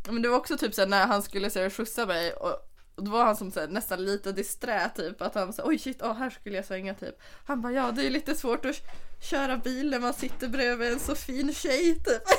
[0.07, 3.05] Men det var också typ såhär när han skulle så här, skjutsa mig och, och
[3.05, 5.69] då var han som så här, nästan lite disträ typ att han var så här,
[5.69, 7.15] oj shit, oh, här skulle jag svänga typ.
[7.45, 8.77] Han bara ja det är lite svårt att
[9.21, 12.23] köra bil när man sitter bredvid en så fin tjej typ.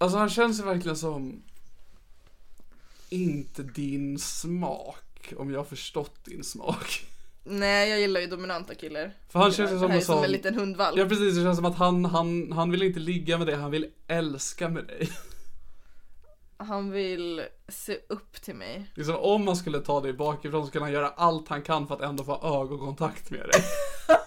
[0.00, 1.42] Alltså han känns ju verkligen som
[3.08, 7.06] inte din smak, om jag har förstått din smak.
[7.44, 9.12] Nej jag gillar ju dominanta killar.
[9.28, 10.24] För han känns ju som en är som sån...
[10.24, 10.98] en liten hundvalp.
[10.98, 13.70] Ja precis, det känns som att han, han, han vill inte ligga med dig, han
[13.70, 15.08] vill älska med dig.
[16.58, 18.90] Han vill se upp till mig.
[18.94, 21.94] Liksom om man skulle ta dig bakifrån så skulle han göra allt han kan för
[21.94, 23.62] att ändå få ögonkontakt med dig.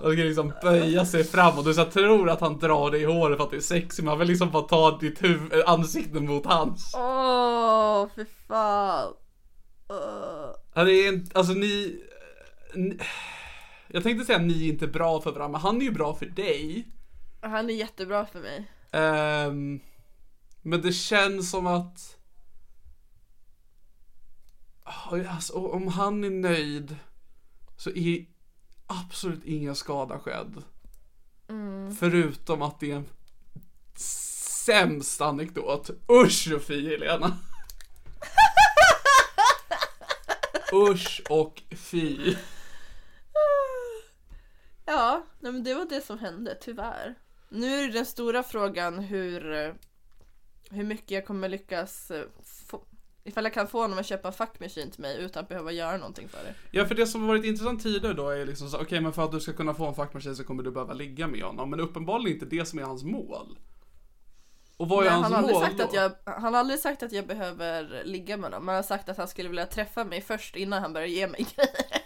[0.00, 3.04] Han ska liksom böja sig fram och du så tror att han drar dig i
[3.04, 6.20] håret för att det är sexigt men han vill liksom bara ta ditt huvud, ansikte
[6.20, 6.94] mot hans.
[6.96, 9.12] Åh, för fan.
[9.88, 10.50] Åh.
[10.74, 12.02] Ja, det är en, alltså ni,
[12.74, 12.98] ni...
[13.88, 16.14] Jag tänkte säga att ni är inte bra för varandra, men han är ju bra
[16.14, 16.88] för dig.
[17.40, 18.70] Han är jättebra för mig.
[18.90, 19.80] Ehm,
[20.68, 22.16] men det känns som att...
[25.28, 26.96] Alltså, om han är nöjd
[27.76, 28.26] så är
[28.86, 30.62] absolut ingen skada skedd.
[31.98, 33.08] Förutom att det är en
[34.66, 35.90] sämst anekdot.
[36.10, 37.38] Usch och fy Helena.
[40.72, 42.34] Usch och fy.
[44.84, 47.14] Ja, men det var det som hände, tyvärr.
[47.48, 49.74] Nu är det den stora frågan hur,
[50.70, 52.82] hur mycket jag kommer lyckas eh, få,
[53.24, 55.96] ifall jag kan få honom att köpa en fuckmaskin till mig utan att behöva göra
[55.96, 56.54] någonting för det.
[56.70, 59.32] Ja, för det som varit intressant tidigare då är liksom så, okej men för att
[59.32, 61.70] du ska kunna få en fackmaskin så kommer du behöva ligga med honom.
[61.70, 63.58] Men uppenbarligen inte det som är hans mål.
[64.76, 65.84] Och vad är Men hans han, har aldrig mål sagt då?
[65.84, 68.64] att jag, han har aldrig sagt att jag behöver ligga med honom.
[68.64, 71.26] Men han har sagt att han skulle vilja träffa mig först innan han börjar ge
[71.26, 72.02] mig grejer.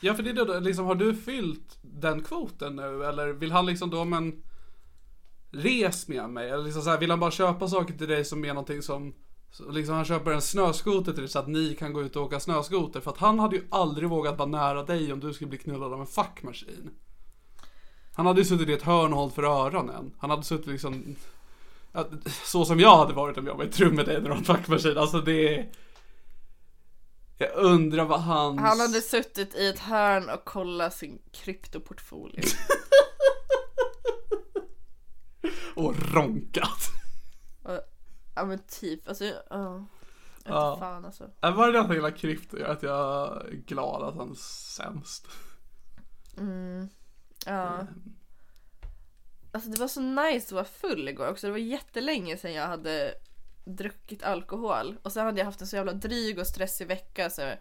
[0.00, 3.04] Ja, för det är då, liksom, har du fyllt den kvoten nu?
[3.04, 4.42] Eller vill han liksom då, men
[5.54, 6.50] res med mig?
[6.50, 9.14] Eller liksom så här, vill han bara köpa saker till dig som är någonting som
[9.70, 12.40] liksom han köper en snöskoter till dig så att ni kan gå ut och åka
[12.40, 13.00] snöskoter.
[13.00, 15.92] För att han hade ju aldrig vågat vara nära dig om du skulle bli knullad
[15.92, 16.90] av en fackmaskin.
[18.14, 20.14] Han hade ju suttit i ett hörn och hållit för öronen.
[20.18, 21.16] Han hade suttit liksom
[22.44, 24.36] Så som jag hade varit om jag var i ett rum med dig när du
[24.36, 24.98] en fackmaskin.
[24.98, 25.66] Alltså det
[27.38, 32.42] Jag undrar vad hans Han hade suttit i ett hörn och kollat sin kryptoportfolio.
[35.74, 36.90] Och ronkat.
[38.34, 39.84] Ja men typ, alltså, ja.
[40.44, 40.76] Ja.
[40.78, 41.30] fan alltså.
[41.40, 44.34] Ja, Varje gång jag gillar krypto gör att jag är glad att han är
[44.76, 45.26] sämst.
[47.46, 47.86] Ja.
[49.52, 51.46] Alltså det var så nice att vara full igår också.
[51.46, 53.14] Det var jättelänge sedan jag hade
[53.64, 54.96] druckit alkohol.
[55.02, 57.30] Och sen hade jag haft en så jävla dryg och stressig vecka.
[57.30, 57.52] Så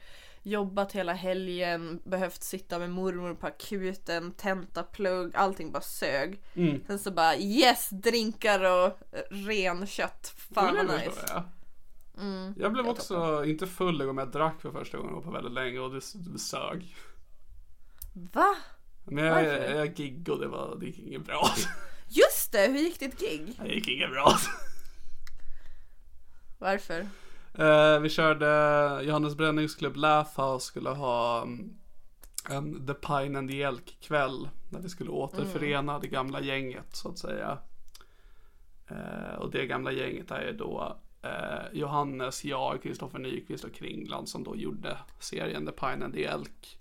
[0.43, 6.41] jobbat hela helgen, behövt sitta med mormor på akuten, tentaplugg, allting bara sög.
[6.87, 10.33] Sen så bara yes, drinkar och renkött.
[10.53, 11.11] Fan vad nice.
[11.11, 11.43] så, ja.
[12.57, 15.79] Jag blev också, inte full igår men jag drack för första gången på väldigt länge
[15.79, 16.95] och det, det sög.
[18.13, 18.55] Va?
[19.03, 19.69] Men jag, Varför?
[19.69, 21.49] jag, jag gig och det, var, det gick inget bra.
[22.07, 23.59] Just det, hur gick ditt gig?
[23.63, 24.37] Det gick inget bra.
[26.59, 27.07] Varför?
[27.53, 28.47] Eh, vi körde
[29.03, 31.73] Johannes Bränningsklubb Laugh House skulle ha mm,
[32.49, 34.49] en The Pine and the Elk kväll.
[34.69, 37.57] När vi skulle återförena det gamla gänget så att säga.
[38.87, 44.29] Eh, och det gamla gänget är ju då eh, Johannes, jag, Kristoffer Nyqvist och Kringland
[44.29, 46.79] som då gjorde serien The Pine and the Elk.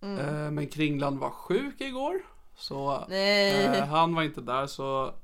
[0.00, 2.22] Eh, men Kringland var sjuk igår.
[2.56, 3.04] Så
[3.88, 5.14] han var inte där så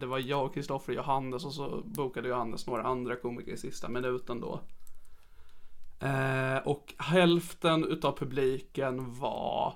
[0.00, 3.88] det var jag, Kristoffer och Johannes och så bokade Johannes några andra komiker i sista
[3.88, 4.60] minuten då.
[6.00, 9.74] Eh, och hälften utav publiken var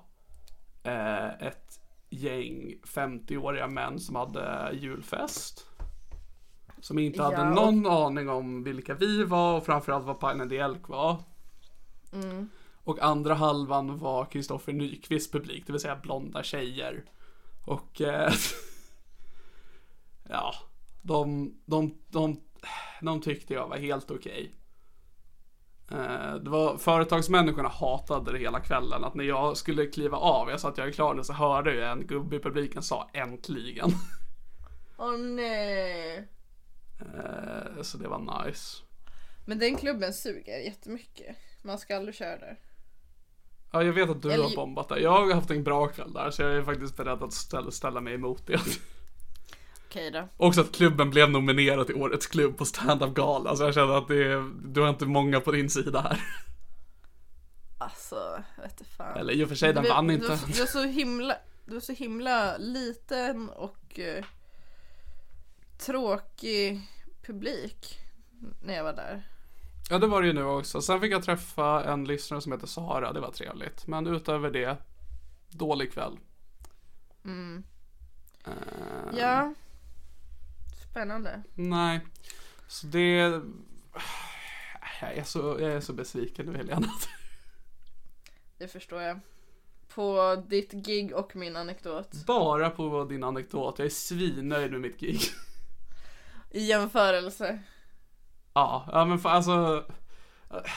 [0.83, 5.67] eh, ett gäng 50-åriga män som hade julfest.
[6.81, 10.43] Som inte Ja, hade och- någon aning om vilka vi var och framförallt vad Pine
[10.43, 11.17] and Elk var.
[12.85, 17.05] Och andra halvan var Kristoffer Nyqvist publik, det vill säga blonda tjejer.
[17.67, 18.33] Och eh,
[20.29, 20.55] ja,
[21.03, 22.41] de, de, de,
[23.01, 24.55] de tyckte jag var helt okej.
[25.91, 29.05] Eh, det var företagsmänniskorna hatade det hela kvällen.
[29.05, 31.75] Att när jag skulle kliva av, jag sa att jag är klar nu, så hörde
[31.75, 33.91] jag en gubbe i publiken sa äntligen.
[34.99, 36.29] Åh nej.
[37.01, 38.83] Eh, så det var nice.
[39.47, 41.37] Men den klubben suger jättemycket.
[41.63, 42.59] Man ska aldrig köra där.
[43.73, 45.01] Ja, jag vet att du Eller- har bombat det.
[45.01, 48.01] Jag har haft en bra kväll där, så jag är faktiskt beredd att ställa, ställa
[48.01, 48.61] mig emot det.
[49.93, 50.29] Okej då.
[50.37, 53.57] Också att klubben blev nominerad till årets klubb på stand-up gala.
[53.57, 56.21] Så jag känner att det är, du har inte många på din sida här.
[57.79, 59.17] Alltså, jag vet inte fan.
[59.17, 60.39] Eller i och för sig, den du, vann du, inte.
[60.47, 64.25] Du, du är så himla, du är så himla liten och eh,
[65.79, 66.81] tråkig
[67.27, 67.99] publik
[68.63, 69.23] när jag var där.
[69.91, 70.83] Ja, det var det ju nu också.
[70.83, 73.13] Sen fick jag träffa en lyssnare som heter Sara.
[73.13, 73.87] Det var trevligt.
[73.87, 74.77] Men utöver det,
[75.51, 76.19] dålig kväll.
[77.25, 77.65] Mm.
[78.45, 79.55] Eh, Ja.
[80.93, 81.43] Spännande.
[81.55, 82.01] Nej.
[82.67, 83.41] Så det...
[85.01, 86.89] Jag är så, jag är så besviken nu Helena.
[88.59, 89.21] Det förstår jag.
[89.95, 92.13] På ditt gig och min anekdot.
[92.27, 93.79] Bara på din anekdot.
[93.79, 95.21] Jag är svinnöjd med mitt gig.
[96.51, 97.63] I jämförelse.
[98.55, 99.85] Ja, ja men för, alltså.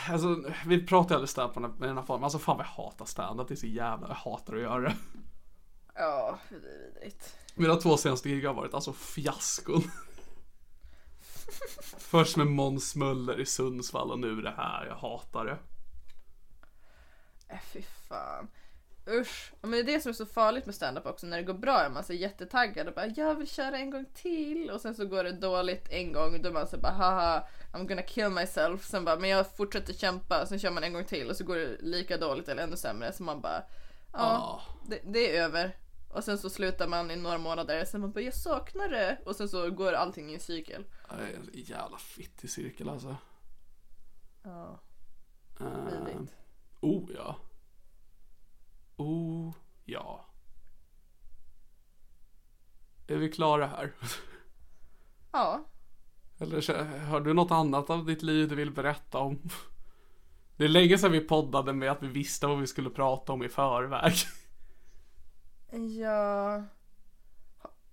[0.09, 2.23] Alltså, vi pratar ju aldrig stand med den här formen.
[2.23, 4.95] Alltså fan vad jag hatar stand Det är så jävla, jag hatar att göra det.
[5.95, 7.35] Ja, det är vidrigt.
[7.55, 9.83] Mina två senaste gig har varit alltså fiaskon.
[11.97, 14.85] Först med Måns Möller i Sundsvall och nu det här.
[14.85, 15.57] Jag hatar det.
[17.53, 18.47] Äh, fy fan.
[19.07, 19.53] Usch.
[19.61, 21.25] Men det är det som är så farligt med stand-up också.
[21.27, 24.05] När det går bra är man så jättetaggad och bara jag vill köra en gång
[24.13, 24.71] till.
[24.71, 26.41] Och sen så går det dåligt en gång.
[26.41, 28.85] Då är man så bara haha I'm gonna kill myself.
[28.85, 30.45] Sen bara men jag fortsätter kämpa.
[30.45, 33.13] Sen kör man en gång till och så går det lika dåligt eller ännu sämre.
[33.13, 33.63] Så man bara
[34.13, 34.61] ja Ja.
[34.89, 35.75] det, det är över.
[36.15, 37.85] Och sen så slutar man i några månader.
[37.85, 39.17] Sen man bara jag saknar det.
[39.25, 40.85] Och sen så går allting i en cykel.
[41.09, 43.17] Det är en jävla fittig cirkel alltså.
[44.43, 44.79] Ja,
[45.61, 46.27] Uh,
[46.81, 47.37] oh ja.
[48.95, 49.53] Oh
[49.85, 50.25] ja.
[53.07, 53.93] Är vi klara här?
[55.31, 55.65] Ja.
[56.37, 59.49] Eller har du något annat av ditt liv du vill berätta om?
[60.57, 63.43] Det är länge sedan vi poddade med att vi visste vad vi skulle prata om
[63.43, 64.13] i förväg.
[65.79, 66.63] Ja,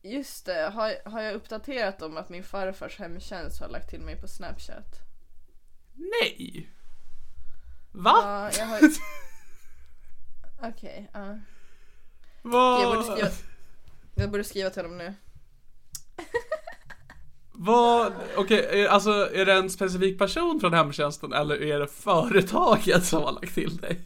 [0.03, 0.71] just det.
[0.75, 4.99] Har, har jag uppdaterat om att min farfars hemtjänst har lagt till mig på Snapchat?
[5.95, 6.71] Nej!
[7.93, 8.13] Va?
[8.23, 8.81] Ja, jag har...
[10.71, 11.39] Okej, ja.
[12.43, 12.83] Vad?
[12.83, 13.29] Jag borde skriva...
[14.15, 15.15] Jag borde skriva till honom nu.
[17.53, 18.13] Vad?
[18.37, 23.23] Okej, är- alltså är det en specifik person från hemtjänsten eller är det företaget som
[23.23, 24.01] har lagt till dig?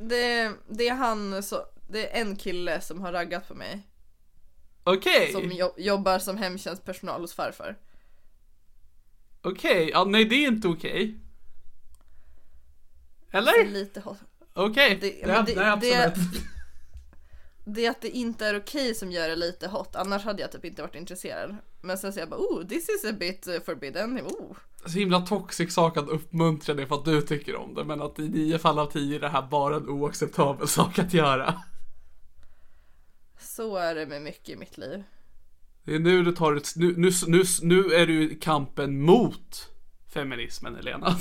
[0.00, 1.64] Det, det är han så...
[1.92, 3.82] Det är en kille som har raggat på mig.
[4.84, 7.76] Okej, Som jo, jobbar som hemtjänstpersonal hos farfar.
[9.42, 11.18] okej, ja nej det är inte okej.
[13.30, 13.64] Så Eller?
[13.64, 14.18] lite hot.
[14.52, 16.42] Okej, Det- det, men det, det- absolut.
[17.64, 19.96] Det är att det inte är okej som gör det lite hot.
[19.96, 21.56] Annars hade jag typ inte varit intresserad.
[21.82, 24.20] Men sen så jag bara oh this is a bit uh, forbidden.
[24.20, 24.56] Oh.
[24.86, 28.18] Så himla toxic sak att uppmuntra det för att du tycker om det men att
[28.18, 31.62] i nio fall av tio är det här bara en oacceptabel sak att göra.
[33.42, 35.04] Så är det med mycket i mitt liv.
[35.84, 39.68] Det är nu du tar ett, nu, nu, nu, nu är du i kampen mot
[40.08, 41.16] feminismen Helena.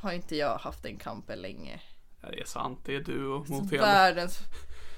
[0.00, 1.80] Har inte jag haft den kampen länge.
[2.20, 4.38] Ja, det är sant, det är du och mot hela, Världens,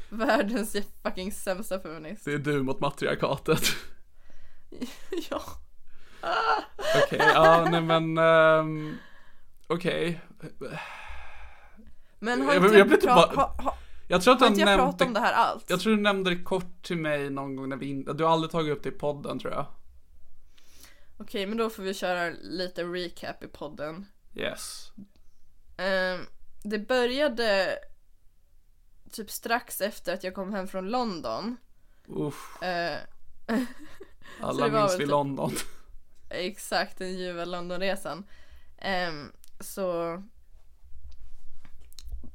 [0.09, 2.25] världens fucking sämsta feminist.
[2.25, 3.63] det är du mot matriarkatet.
[5.31, 5.43] ja.
[7.05, 8.97] Okej, ja nej men, ehm,
[9.67, 10.21] okej.
[12.19, 13.11] Men har Jag- inte jag jag, blir typ
[14.11, 15.71] Jag tror att inte jag pratat om nämnde, det här allt?
[15.71, 18.31] jag tror du nämnde det kort till mig någon gång när vi in, du har
[18.31, 19.67] aldrig tagit upp det i podden tror jag.
[21.19, 24.07] Okej, men då får vi köra lite recap i podden.
[24.35, 24.93] Yes.
[25.77, 26.21] Ehm,
[26.63, 27.79] det började
[29.13, 31.57] typ strax efter att jag kom hem från London.
[32.07, 32.97] Uff, Eh,
[34.41, 35.53] alla minns vi typ- London.
[36.31, 38.25] exakt, den ljuva Londonresan.
[38.79, 40.23] Ehm, så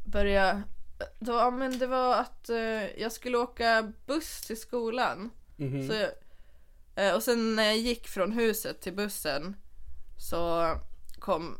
[0.05, 0.63] började
[1.19, 5.29] då, ja, men det var att eh, jag skulle åka buss till skolan.
[5.57, 5.87] Mhm.
[5.87, 6.09] Så jag,
[7.09, 9.55] eh, och sen när jag gick från huset till bussen
[10.17, 10.71] så
[11.19, 11.57] kom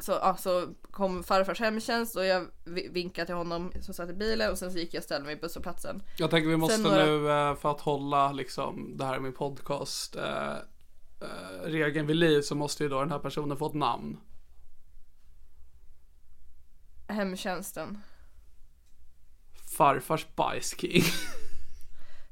[0.00, 4.12] så, ja, så kom farfars hemtjänst och jag vi- vinkade till honom som satt i
[4.14, 6.02] bilen och sen så gick jag och ställde mig i busshållplatsen.
[6.18, 9.34] Jag tänker vi måste Sen några- nu eh, för att hålla liksom det här med
[9.36, 10.52] podcast eh,
[11.20, 14.16] eh, regeln vid liv så måste ju då den här personen få ett namn.
[17.08, 17.98] Hemtjänsten.
[19.76, 21.02] Farfars bajsking.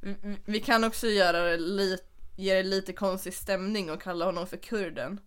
[0.00, 2.04] Vi, vi- vi kan också göra det lite,
[2.36, 5.20] ge det lite konstig stämning och kalla honom för kurden.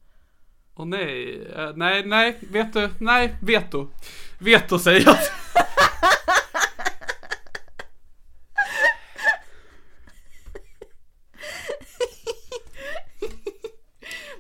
[0.76, 3.88] Åh nej, eh, nej, nej, vet du, nej, veto.
[4.40, 5.18] Veto säger jag.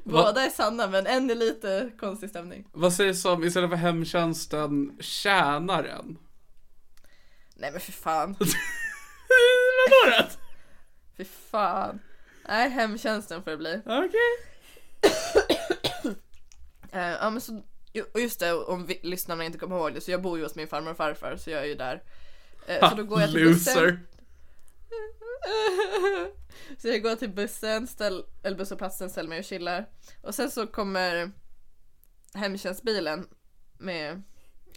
[0.03, 2.65] Båda är sanna men en är lite konstig stämning.
[2.73, 6.17] Vad sägs om istället för hemtjänsten, tjänaren?
[7.55, 8.35] Nej men för fan.
[8.39, 10.25] Vadå då?
[11.17, 11.99] Fy fan.
[12.47, 13.81] Nej, hemtjänsten får det bli.
[13.85, 14.19] Okej.
[16.91, 20.01] Eh, ja men så, ju- och just det, om vi, lyssnarna inte kommer ihåg det,
[20.01, 22.03] så jag bor ju hos min farmor och farfar, så jag är ju där.
[22.67, 23.73] Eh, så då går jag till bussen.
[23.83, 23.99] Loser.
[26.81, 29.89] så jag går till bussen, ställ, eller busshållplatsen, ställer mig och chillar.
[30.21, 31.31] Och sen så kommer
[32.33, 33.27] hemtjänstbilen
[33.77, 34.23] med,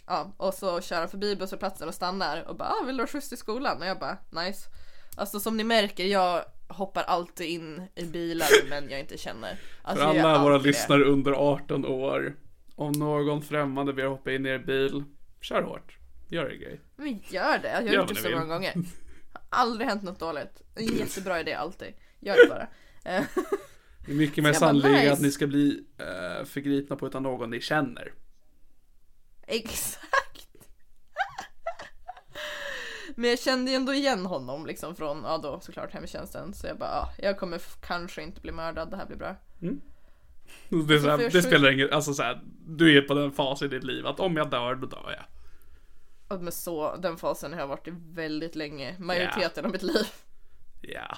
[0.09, 3.07] ja, och så kör han förbi busshållplatsen och stannar och bara ah, vill du ha
[3.07, 3.81] skjuts till skolan?
[3.81, 4.69] Och jag bara nice.
[5.17, 9.59] Alltså som ni märker, jag hoppar alltid in i bilar men jag inte känner.
[9.81, 12.35] Alltså, För alla våra lyssnare under 18 år.
[12.75, 15.03] Om någon främmande ber hoppa in i er bil,
[15.41, 15.97] kör hårt.
[16.27, 16.79] Gör er grej.
[16.95, 18.35] Men gör det, jag har Gör gjort det så vill.
[18.37, 18.73] många gånger.
[19.33, 20.61] Har aldrig hänt något dåligt.
[20.75, 21.93] En jättebra idé alltid.
[22.19, 22.67] Gör det bara.
[23.15, 23.23] Eh,
[24.05, 25.13] Det är mycket mer sannolikt nice.
[25.13, 28.13] att ni ska bli eh, förgripna på utan någon ni känner.
[29.49, 30.47] Exakt.
[33.15, 36.53] Men jag kände ju ändå igen honom liksom från, ja då såklart hemtjänsten.
[36.53, 39.35] Så jag bara, ja, jag kommer kanske inte bli mördad, det här blir bra.
[40.69, 43.13] Det, är så här, får jag det spelar ingen alltså så här, du är på
[43.13, 45.25] den fas i ditt liv att om jag dör, då dör jag.
[46.37, 50.05] Och med så, den fasen har jag varit i väldigt länge, majoriteten av mitt liv.
[50.81, 51.17] Ja.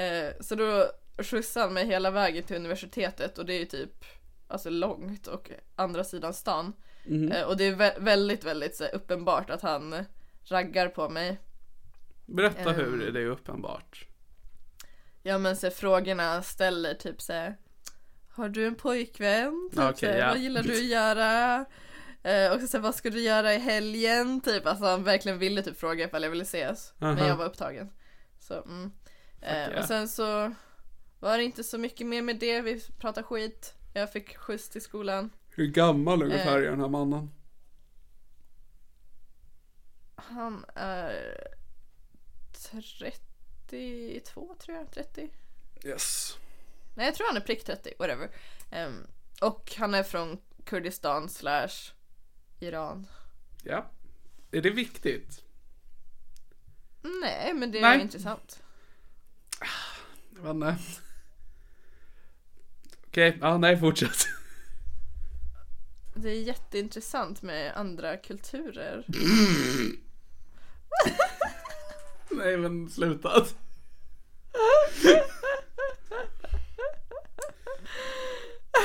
[0.00, 0.90] Eh, så då
[1.22, 4.04] skjutsade han mig hela vägen till universitetet och det är ju typ
[4.50, 6.72] alltså långt och andra sidan stan.
[7.32, 10.04] Eh, och det är vä- väldigt, väldigt så uppenbart att han
[10.44, 11.40] raggar på mig.
[12.26, 12.74] Berätta Ehm.
[12.76, 14.06] hur det är uppenbart.
[15.22, 17.56] Ja men så frågorna ställer typ så här,
[18.28, 19.70] Har du en pojkvän?
[19.70, 20.28] Typ, Okej, så ja.
[20.28, 21.64] Vad gillar du att göra?
[22.22, 24.40] Eh, och så vad ska du göra i helgen?
[24.40, 26.92] Typ, alltså han verkligen ville typ fråga ifall jag ville ses.
[26.98, 27.26] Men Aha.
[27.28, 27.90] jag var upptagen.
[28.38, 28.92] Så, mm.
[29.40, 29.78] eh, yeah.
[29.78, 30.54] Och sen så
[31.20, 33.74] var det inte så mycket mer med det, vi pratade skit.
[33.92, 35.30] Jag fick skjuts till skolan.
[35.50, 36.66] Hur gammal ungefär Eh.
[36.66, 37.30] är den här mannen?
[40.14, 41.36] Han är
[42.52, 45.30] 32 tror jag, 30.
[45.84, 46.36] Yes.
[46.94, 48.30] Nej jag tror han är prick 30, whatever.
[48.70, 49.06] Ehm,
[49.40, 51.68] och han är från Kurdistan slash
[52.60, 53.06] Iran.
[53.62, 53.90] Ja.
[54.50, 55.44] Är det viktigt?
[57.02, 58.00] Nej men det är Nej.
[58.00, 58.62] intressant.
[60.34, 60.76] Jag vet inte.
[63.10, 64.26] Okej, ja nej fortsätt.
[66.14, 69.04] Det är jätteintressant med andra kulturer.
[72.30, 73.28] nej men sluta.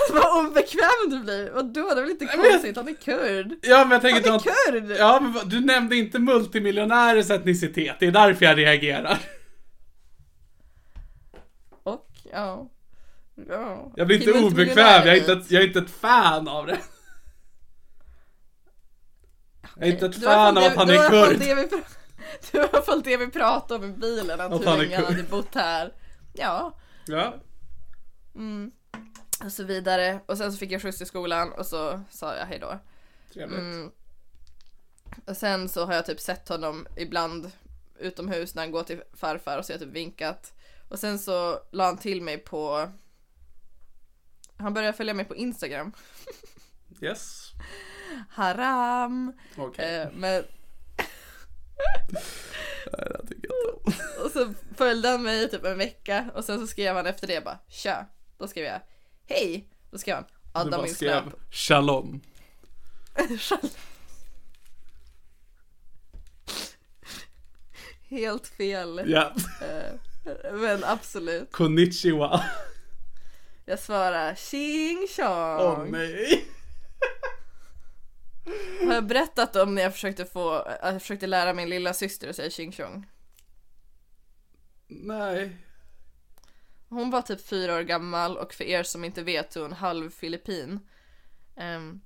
[0.10, 1.52] Vad obekväm du blir!
[1.52, 1.94] Vadå?
[1.94, 2.78] Det är väl inte konstigt?
[2.78, 3.56] Han är kurd.
[3.62, 4.44] Ja men jag tänker Han är att...
[4.44, 4.98] kurd!
[5.00, 9.20] Ja men du nämnde inte multimiljonärers etnicitet, det är därför jag reagerar.
[11.84, 12.70] Och ja.
[13.36, 13.92] Ja.
[13.96, 16.80] Jag blir inte obekväm, jag är inte, ett, jag är inte ett fan av det.
[19.76, 21.40] Jag är inte ett fan av att han är kurd.
[21.40, 21.56] Det,
[22.52, 24.96] det var i alla fall det vi pratade om i bilen, att, Att hur länge
[24.96, 25.94] han hade bott här.
[26.34, 26.78] Ja,
[27.08, 27.34] Ja.
[29.46, 30.20] och så vidare.
[30.26, 32.80] Och sen så fick jag skjuts till skolan och så sa jag hejdå.
[33.34, 33.60] Trevligt.
[33.60, 33.92] Mm.
[35.26, 37.52] Och sen så har jag typ sett honom ibland
[38.00, 40.54] utomhus när han går till farfar och så har jag typ vinkat.
[40.90, 42.90] Och sen så la han till mig på
[44.58, 45.92] Han började följa mig på Instagram.
[47.02, 47.52] Yes.
[48.30, 49.34] Haram!
[49.58, 49.96] Okej.
[50.02, 50.44] Eh, men,
[52.98, 54.26] Nej, det tycker jag inte om.
[54.26, 57.44] och så följde han mig typ en vecka och sen så skrev han efter det
[57.44, 58.06] bara Tja!
[58.38, 58.82] Då skrev jag
[59.28, 59.70] Hej!
[59.92, 60.30] Då skrev han Du
[60.60, 61.34] Adda bara min skrev snap.
[61.54, 62.22] shalom.
[68.10, 69.02] Helt fel.
[69.08, 69.34] Ja.
[69.62, 70.00] Eh,
[70.54, 71.52] Men absolut.
[71.52, 72.44] Konnichiwa.
[73.66, 75.60] Jag svarar tjing tjong.
[75.60, 76.46] Åh nej.
[78.86, 82.36] Har jag berättat om när jag försökte få, jag försökte lära min lilla syster att
[82.36, 83.08] säga tjing tjong?
[84.88, 85.58] Nej.
[86.90, 89.74] Hon var typ fyra år gammal och för er som inte vet så är hon
[89.74, 90.80] halv filippin.
[91.58, 92.02] Ehm,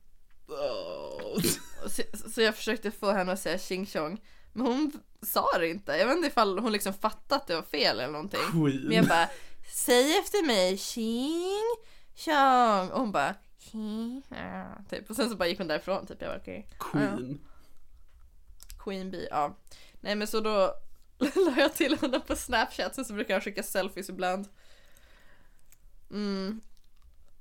[0.48, 1.42] Oh.
[1.88, 4.22] så, så jag försökte få henne att säga tjing tjong.
[4.54, 4.92] Men hon
[5.22, 5.92] sa det inte.
[5.98, 8.40] Jag vet inte ifall hon liksom fattade att det var fel eller någonting.
[8.52, 8.82] Queen.
[8.88, 9.30] Men jag bara,
[9.70, 11.76] säg efter mig, tjing
[12.20, 12.92] tjong.
[12.92, 15.10] Och hon bara, tjing, ja, typ.
[15.10, 16.22] Och sen så bara gick hon därifrån typ.
[16.22, 16.68] Jag bara, okej.
[16.70, 17.16] Ja, ja.
[17.18, 17.40] Queen.
[18.80, 19.58] Queen Bee, ja.
[20.02, 20.74] Nej men så då
[21.20, 24.48] la jag till honom på snapchat, sen så brukar jag skicka selfies ibland.
[26.12, 26.62] Mm.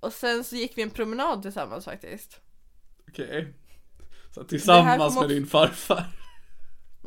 [0.01, 2.41] Och sen så gick vi en promenad tillsammans faktiskt.
[3.09, 3.55] Okej.
[4.35, 6.18] Så Det här tillsammans med din farfar.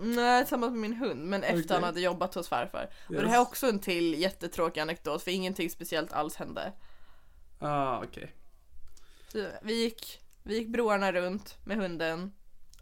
[0.03, 1.73] Nej, tillsammans med min hund, men efter Okej.
[1.75, 2.89] han hade jobbat hos farfar.
[3.07, 3.29] Och det Yes.
[3.29, 6.73] här är också en till jättetråkig anekdot, för ingenting speciellt alls hände.
[7.59, 8.35] Ah, okej.
[9.31, 12.31] Så vi gick, vi gick broarna runt med hunden.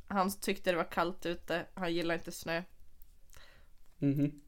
[0.07, 2.63] Han tyckte det var kallt ute, han gillar inte snö.
[3.97, 4.41] Mhm.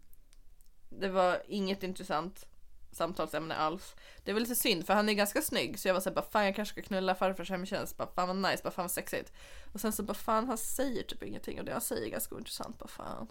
[0.89, 2.45] Det var inget intressant
[2.91, 3.95] samtalsämne alls.
[4.23, 6.45] Det var lite synd för han är ganska snygg så jag var såhär bara fan
[6.45, 7.97] jag kanske ska knulla farfars hemtjänst.
[7.97, 9.33] Bara fan vad nice, bara fan vad sexigt.
[9.73, 12.35] Och sen så bara fan han säger typ ingenting och det han säger är ganska
[12.35, 12.77] ointressant.
[12.79, 13.27] Bara fan.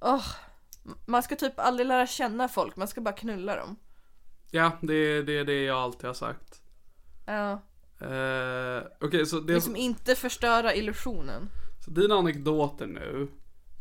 [0.00, 0.24] Åh.
[1.06, 3.76] Man ska typ aldrig lära känna folk, man ska bara knulla dem.
[4.50, 6.62] Ja, det är det, det jag alltid har sagt.
[7.26, 7.52] Ja.
[8.00, 11.48] Eh, Okej, så, det, Liksom inte förstöra illusionen.
[11.84, 13.28] så dina anekdoter nu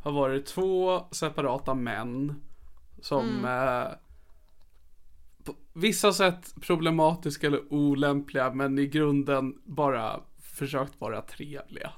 [0.03, 2.41] har varit två separata män
[3.01, 3.87] Som eh,
[5.47, 11.93] på vissa sätt problematiska eller olämpliga men i grunden bara försökt vara trevliga.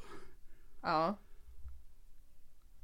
[0.81, 1.17] Ja.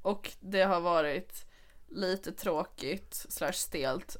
[0.01, 1.45] Och det har varit
[1.89, 4.17] lite tråkigt slash stelt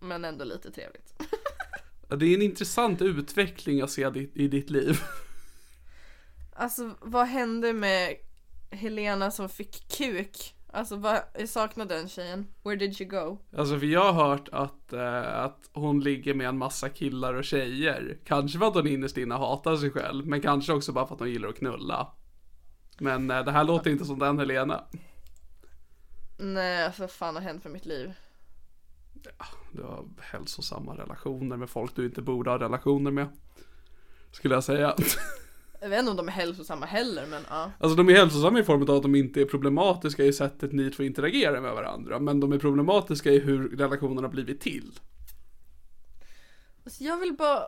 [0.00, 1.14] men ändå lite trevligt.
[2.08, 5.00] Det är en intressant utveckling att se di- i ditt liv.
[6.52, 8.16] Alltså vad hände med
[8.70, 10.54] Helena som fick kuk?
[10.74, 12.46] Alltså vad, jag saknar den tjejen.
[12.62, 13.38] Where did you go?
[13.56, 17.44] Alltså för jag har hört att, eh, att hon ligger med en massa killar och
[17.44, 18.18] tjejer.
[18.24, 21.20] Kanske för att hon innerst inne hatar sig själv, men kanske också bara för att
[21.20, 22.12] hon gillar att knulla.
[22.98, 24.84] Men eh, det här låter inte som den Helena.
[26.38, 28.12] Nej, alltså vad fan har hänt med mitt liv?
[29.72, 33.28] Du har hälsosamma relationer med folk du inte borde ha relationer med.
[34.30, 34.96] Skulle jag säga.
[35.84, 37.70] Jag vet inte om de är hälsosamma heller men ja.
[37.78, 40.90] Alltså de är hälsosamma i form av att de inte är problematiska i sättet ni
[40.90, 42.18] två interagerar med varandra.
[42.18, 44.98] Men de är problematiska i hur relationen har blivit till.
[46.84, 47.66] Alltså jag vill bara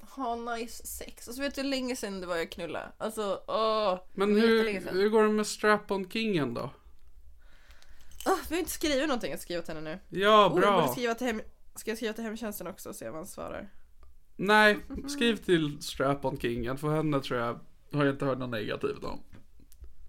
[0.00, 1.28] ha nice sex.
[1.28, 2.88] Alltså vet du hur länge sedan det var jag knullade?
[2.98, 3.98] Alltså åh.
[4.12, 6.70] Men hur, hur går det med strap-on kingen då?
[8.24, 10.18] Ah, vi har inte skrivit någonting att skriva till henne nu.
[10.20, 10.88] Ja, Oh, jag borde bra.
[10.88, 11.40] skriva till hem...
[11.74, 13.68] Ska jag skriva till hemtjänsten också och se vad han svarar?
[14.42, 16.78] Nej, skriv till strap-on kingen.
[16.78, 17.60] För henne tror jag,
[17.92, 19.22] har jag inte hört något negativt om.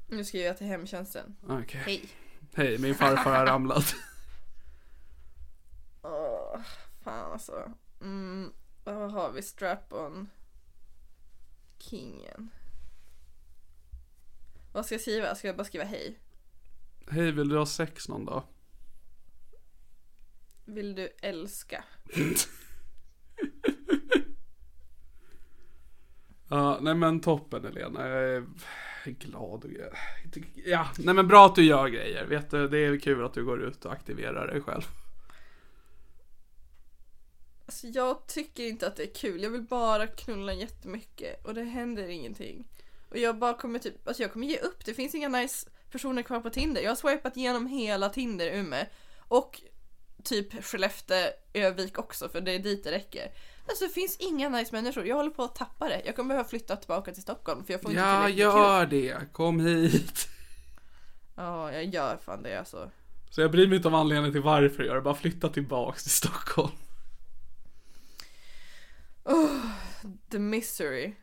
[0.08, 1.36] Nu skriver jag till hemtjänsten.
[1.44, 1.82] Okej.
[1.86, 2.10] Hej.
[2.54, 3.96] Hej, min farfar har ramlat.
[6.02, 6.60] Åh,
[7.04, 7.72] fan alltså.
[8.02, 8.54] Mm,
[8.84, 9.42] vad har vi?
[9.42, 10.30] Strap-on.
[11.78, 12.50] Kingen.
[14.74, 15.36] Vad ska jag skriva?
[15.36, 16.20] Ska jag bara skriva hej?
[17.08, 18.44] Hej, vill du ha sex någon dag?
[20.66, 21.84] Vill du älska?
[26.52, 28.08] Ja, nej men toppen Helena.
[28.08, 28.46] Jag är
[29.04, 29.72] glad och
[30.66, 32.26] Ja, nej men bra att du gör grejer.
[32.26, 34.82] Vet du, det är kul att du går ut och aktiverar dig själv.
[37.66, 39.44] Alltså jag tycker inte att det är kul.
[39.44, 42.68] Jag vill bara knulla jättemycket och det händer ingenting.
[43.10, 44.86] Och jag bara kommer typ, alltså jag kommer ge upp.
[44.86, 46.82] Det finns inga nice personer kvar på Tinder.
[46.82, 48.88] Jag har swipat igenom hela Tinder Ume.
[49.18, 49.62] Och
[50.24, 53.32] typ Skellefteå, Övik också för det är dit det räcker.
[53.72, 55.06] Alltså det finns inga nice människor.
[55.06, 56.02] Jag håller på att tappa det.
[56.06, 59.02] Jag kommer behöva flytta tillbaka till Stockholm för jag får inte Ja, tillräckligt gör kul.
[59.02, 59.34] det.
[59.34, 60.28] Kom hit.
[61.36, 62.92] Ja, jag gör fan det alltså.
[63.30, 65.02] Så jag bryr mig inte om anledningen till varför jag gör det.
[65.02, 66.72] Bara flytta tillbaks till Stockholm.
[70.32, 71.14] The misery.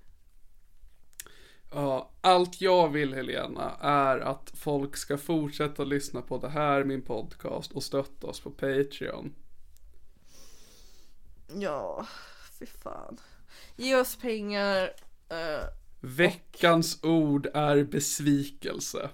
[1.71, 7.03] Ja, allt jag vill Helena är att folk ska fortsätta lyssna på det här, min
[7.03, 9.35] podcast och stötta oss på Patreon.
[11.61, 12.07] Ja,
[12.59, 13.21] fy fan.
[13.77, 14.91] Ge oss pengar.
[15.29, 15.65] eh,
[16.01, 19.11] Veckans ord är besvikelse.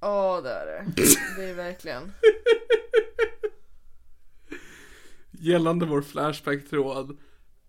[0.00, 0.84] Ja, det är det.
[1.36, 2.12] Det är verkligen.
[5.30, 7.16] Gällande vår Flashback-tråd.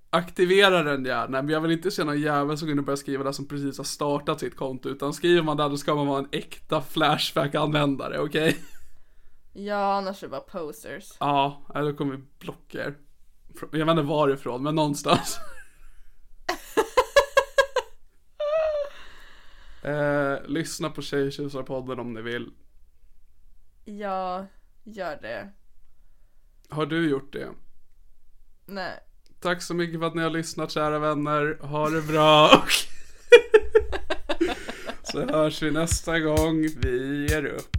[0.10, 3.34] Aktivera den gärna, men jag vill inte se någon jävel som och börjar skriva det
[3.34, 4.90] som precis har startat sitt konto.
[4.90, 8.58] Utan skriver man där då ska man vara en äkta Flashback-användare, okej?
[9.54, 11.14] Ja, annars är det bara posters.
[11.20, 12.96] Ja, då kommer vi blocka er.
[13.72, 15.40] Jag vet inte varifrån, men någonstans.
[19.84, 22.52] eh, lyssna på Tjejtjusarpodden om ni vill.
[23.86, 24.46] Ja,
[24.84, 25.50] gör det.
[26.70, 27.50] Har du gjort det?
[28.66, 29.00] Nej.
[29.40, 31.58] Tack så mycket för att ni har lyssnat kära vänner.
[31.62, 32.50] Ha det bra
[35.04, 36.68] så hörs vi nästa gång.
[36.78, 37.79] Vi ger upp.